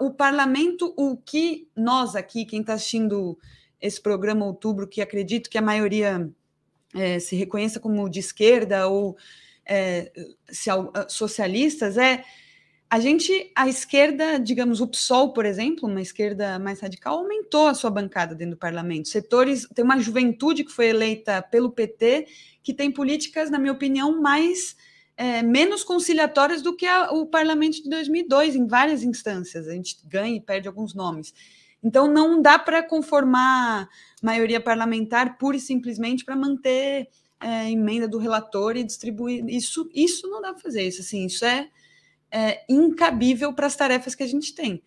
[0.00, 3.36] o parlamento, o que nós aqui, quem está assistindo
[3.78, 6.30] esse programa Outubro, que acredito que a maioria
[6.94, 9.18] é, se reconheça como de esquerda ou
[9.66, 10.12] é,
[10.50, 10.70] se,
[11.08, 12.24] socialistas, é
[12.92, 17.72] a gente, a esquerda, digamos, o PSOL, por exemplo, uma esquerda mais radical, aumentou a
[17.72, 19.08] sua bancada dentro do parlamento.
[19.08, 22.26] Setores, tem uma juventude que foi eleita pelo PT,
[22.62, 24.76] que tem políticas, na minha opinião, mais
[25.16, 29.66] é, menos conciliatórias do que a, o parlamento de 2002, em várias instâncias.
[29.66, 31.32] A gente ganha e perde alguns nomes.
[31.82, 33.88] Então, não dá para conformar
[34.22, 37.08] maioria parlamentar pura e simplesmente para manter
[37.42, 39.44] é, emenda do relator e distribuir.
[39.48, 40.82] Isso, isso não dá para fazer.
[40.82, 41.68] Isso, assim, isso é,
[42.30, 44.82] é incabível para as tarefas que a gente tem.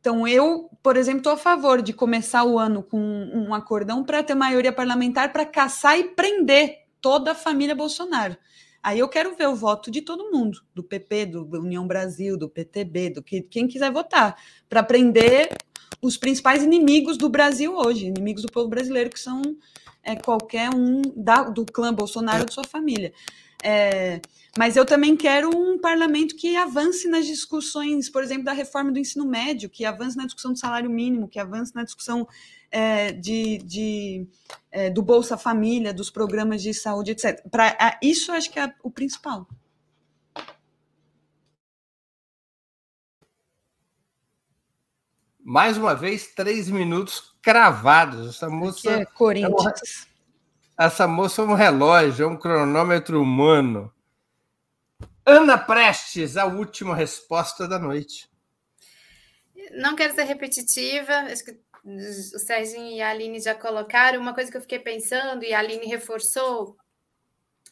[0.00, 4.22] Então, eu, por exemplo, estou a favor de começar o ano com um acordão para
[4.22, 8.36] ter maioria parlamentar para caçar e prender toda a família Bolsonaro.
[8.82, 12.48] Aí eu quero ver o voto de todo mundo, do PP, do União Brasil, do
[12.48, 14.36] PTB, do que quem quiser votar,
[14.70, 15.54] para prender
[16.00, 19.42] os principais inimigos do Brasil hoje, inimigos do povo brasileiro, que são
[20.02, 23.12] é, qualquer um da, do clã Bolsonaro de sua família.
[23.62, 24.20] É,
[24.56, 28.98] mas eu também quero um parlamento que avance nas discussões, por exemplo, da reforma do
[28.98, 32.26] ensino médio, que avance na discussão do salário mínimo, que avance na discussão
[32.70, 34.26] é, de, de
[34.70, 37.46] é, do Bolsa Família, dos programas de saúde, etc.
[37.50, 39.46] Pra, isso acho que é o principal.
[45.42, 48.36] Mais uma vez, três minutos cravados.
[48.36, 48.90] Essa moça.
[48.90, 50.06] é Corinthians.
[50.06, 53.92] É essa moça é um relógio, é um cronômetro humano.
[55.26, 58.30] Ana Prestes, a última resposta da noite.
[59.72, 64.18] Não quero ser repetitiva, acho que o Serginho e a Aline já colocaram.
[64.18, 66.78] Uma coisa que eu fiquei pensando e a Aline reforçou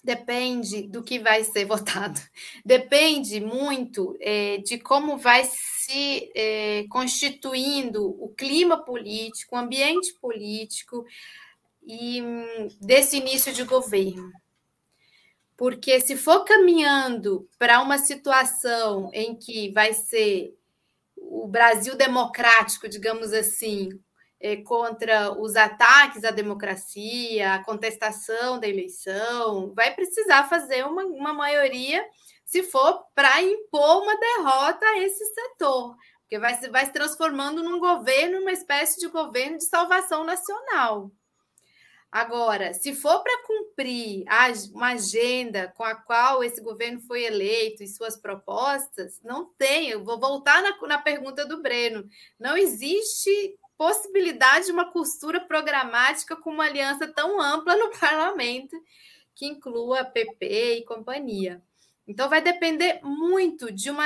[0.08, 2.18] depende do que vai ser votado.
[2.64, 11.04] Depende muito é, de como vai se é, constituindo o clima político, o ambiente político
[11.86, 14.32] e hum, desse início de governo.
[15.56, 20.56] Porque se for caminhando para uma situação em que vai ser
[21.16, 23.98] o Brasil democrático, digamos assim,
[24.64, 32.04] contra os ataques à democracia, a contestação da eleição, vai precisar fazer uma, uma maioria,
[32.44, 37.80] se for para impor uma derrota a esse setor, porque vai, vai se transformando num
[37.80, 41.10] governo, uma espécie de governo de salvação nacional.
[42.10, 44.24] Agora, se for para cumprir
[44.72, 49.90] uma agenda com a qual esse governo foi eleito e suas propostas, não tem.
[49.90, 52.08] Eu vou voltar na, na pergunta do Breno.
[52.38, 58.76] Não existe possibilidade de uma costura programática com uma aliança tão ampla no parlamento
[59.34, 61.62] que inclua PP e companhia.
[62.06, 64.04] Então, vai depender muito de uma.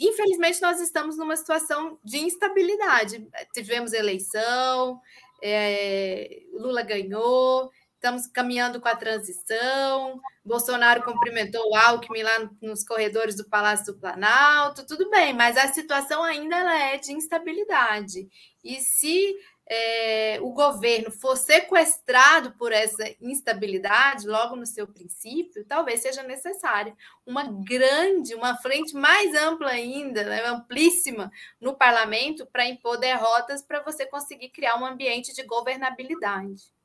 [0.00, 3.28] Infelizmente, nós estamos numa situação de instabilidade.
[3.52, 5.00] Tivemos eleição,
[5.42, 6.42] é...
[6.52, 10.18] Lula ganhou, estamos caminhando com a transição.
[10.42, 15.68] Bolsonaro cumprimentou o Alckmin lá nos corredores do Palácio do Planalto, tudo bem, mas a
[15.68, 18.26] situação ainda ela é de instabilidade.
[18.64, 19.36] E se
[19.68, 26.96] é, o governo for sequestrado por essa instabilidade, logo no seu princípio, talvez seja necessária
[27.26, 31.30] uma grande, uma frente mais ampla ainda, né, amplíssima
[31.60, 36.79] no parlamento, para impor derrotas para você conseguir criar um ambiente de governabilidade.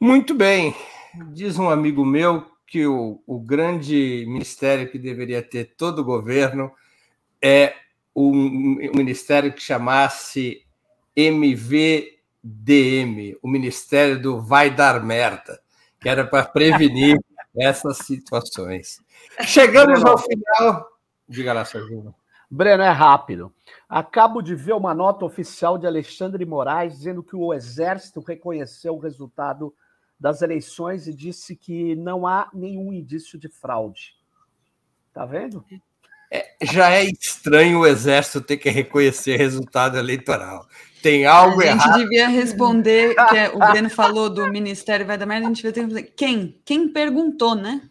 [0.00, 0.74] Muito bem.
[1.30, 6.72] Diz um amigo meu que o, o grande ministério que deveria ter todo o governo
[7.42, 7.74] é
[8.16, 10.64] um, um ministério que chamasse
[11.14, 12.16] MVDM,
[13.42, 15.60] o Ministério do Vai Dar Merda,
[16.00, 17.18] que era para prevenir
[17.54, 19.02] essas situações.
[19.42, 20.88] Chegamos ao final.
[21.28, 22.14] Diga lá, Serginho.
[22.50, 23.52] Breno, é rápido.
[23.86, 28.98] Acabo de ver uma nota oficial de Alexandre Moraes dizendo que o Exército reconheceu o
[28.98, 29.74] resultado
[30.20, 34.14] das eleições e disse que não há nenhum indício de fraude.
[35.14, 35.64] Tá vendo?
[36.30, 40.68] É, já é estranho o Exército ter que reconhecer resultado eleitoral.
[41.02, 41.80] Tem algo errado.
[41.80, 42.02] A gente errado.
[42.02, 45.88] devia responder, que é, o Breno falou do Ministério vai dar merda, a gente devia
[45.88, 46.60] ter que quem?
[46.64, 47.82] Quem perguntou, né?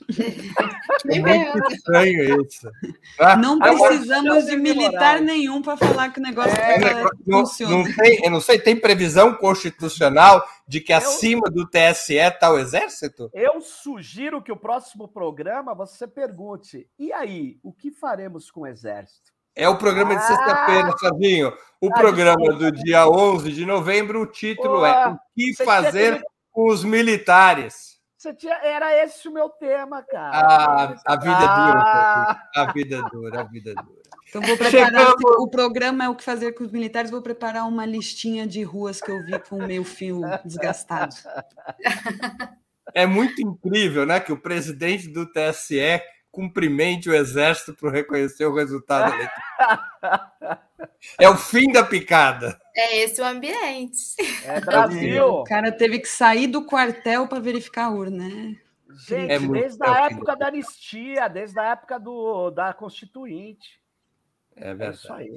[1.09, 2.69] É muito estranho isso.
[3.19, 7.75] Ah, não precisamos de militar nenhum para falar que o negócio é, não, funciona.
[7.75, 12.51] Não tem, eu não sei, tem previsão constitucional de que eu, acima do TSE está
[12.51, 13.29] o Exército?
[13.33, 18.67] Eu sugiro que o próximo programa você pergunte, e aí, o que faremos com o
[18.67, 19.33] Exército?
[19.59, 21.53] É o programa de sexta-feira, Savinho.
[21.81, 26.71] O ah, programa do dia 11 de novembro, o título é O que fazer com
[26.71, 27.99] os militares?
[28.37, 28.55] Tinha...
[28.63, 30.31] Era esse o meu tema, cara.
[30.33, 32.49] Ah, a vida é dura, ah.
[32.55, 33.99] a vida é dura, a vida é dura.
[34.29, 35.15] Então vou preparar Chegamos...
[35.39, 37.11] o programa é o que fazer com os militares.
[37.11, 41.15] Vou preparar uma listinha de ruas que eu vi com o meu fio desgastado.
[42.93, 46.01] É muito incrível, né, que o presidente do TSE
[46.31, 50.61] cumprimente o exército para reconhecer o resultado eleitoral.
[51.19, 52.59] é o fim da picada.
[52.75, 54.15] É esse o ambiente.
[54.43, 55.25] É Brasil.
[55.25, 58.27] O cara teve que sair do quartel para verificar a urna.
[58.27, 58.55] Né?
[59.07, 63.79] Gente, é desde a época da anistia, desde a época do, da Constituinte.
[64.55, 64.91] É verdade.
[64.91, 65.35] É isso aí.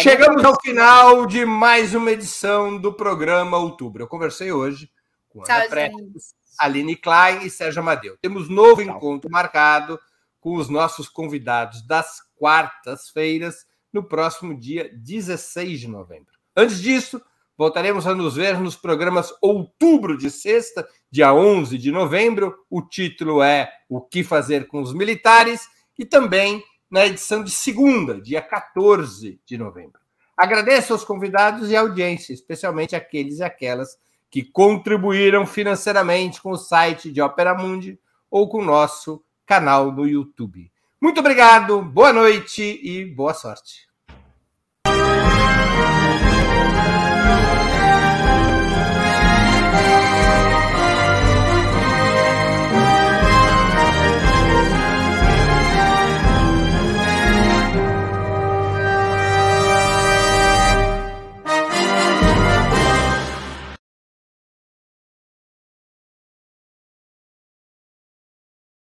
[0.00, 4.02] Chegamos ao final de mais uma edição do programa Outubro.
[4.02, 4.90] Eu conversei hoje
[5.28, 8.16] com Ana Prestes, Aline Klein e Sérgio Amadeu.
[8.20, 9.98] Temos novo encontro marcado
[10.40, 16.32] com os nossos convidados das quartas-feiras, no próximo dia 16 de novembro.
[16.56, 17.22] Antes disso,
[17.56, 22.56] voltaremos a nos ver nos programas Outubro de Sexta, dia 11 de novembro.
[22.70, 28.20] O título é O que fazer com os militares e também na edição de segunda,
[28.20, 30.00] dia 14 de novembro.
[30.36, 33.96] Agradeço aos convidados e à audiência, especialmente aqueles e aquelas
[34.32, 40.08] que contribuíram financeiramente com o site de Opera Mundi ou com o nosso canal no
[40.08, 40.72] YouTube.
[40.98, 43.91] Muito obrigado, boa noite e boa sorte.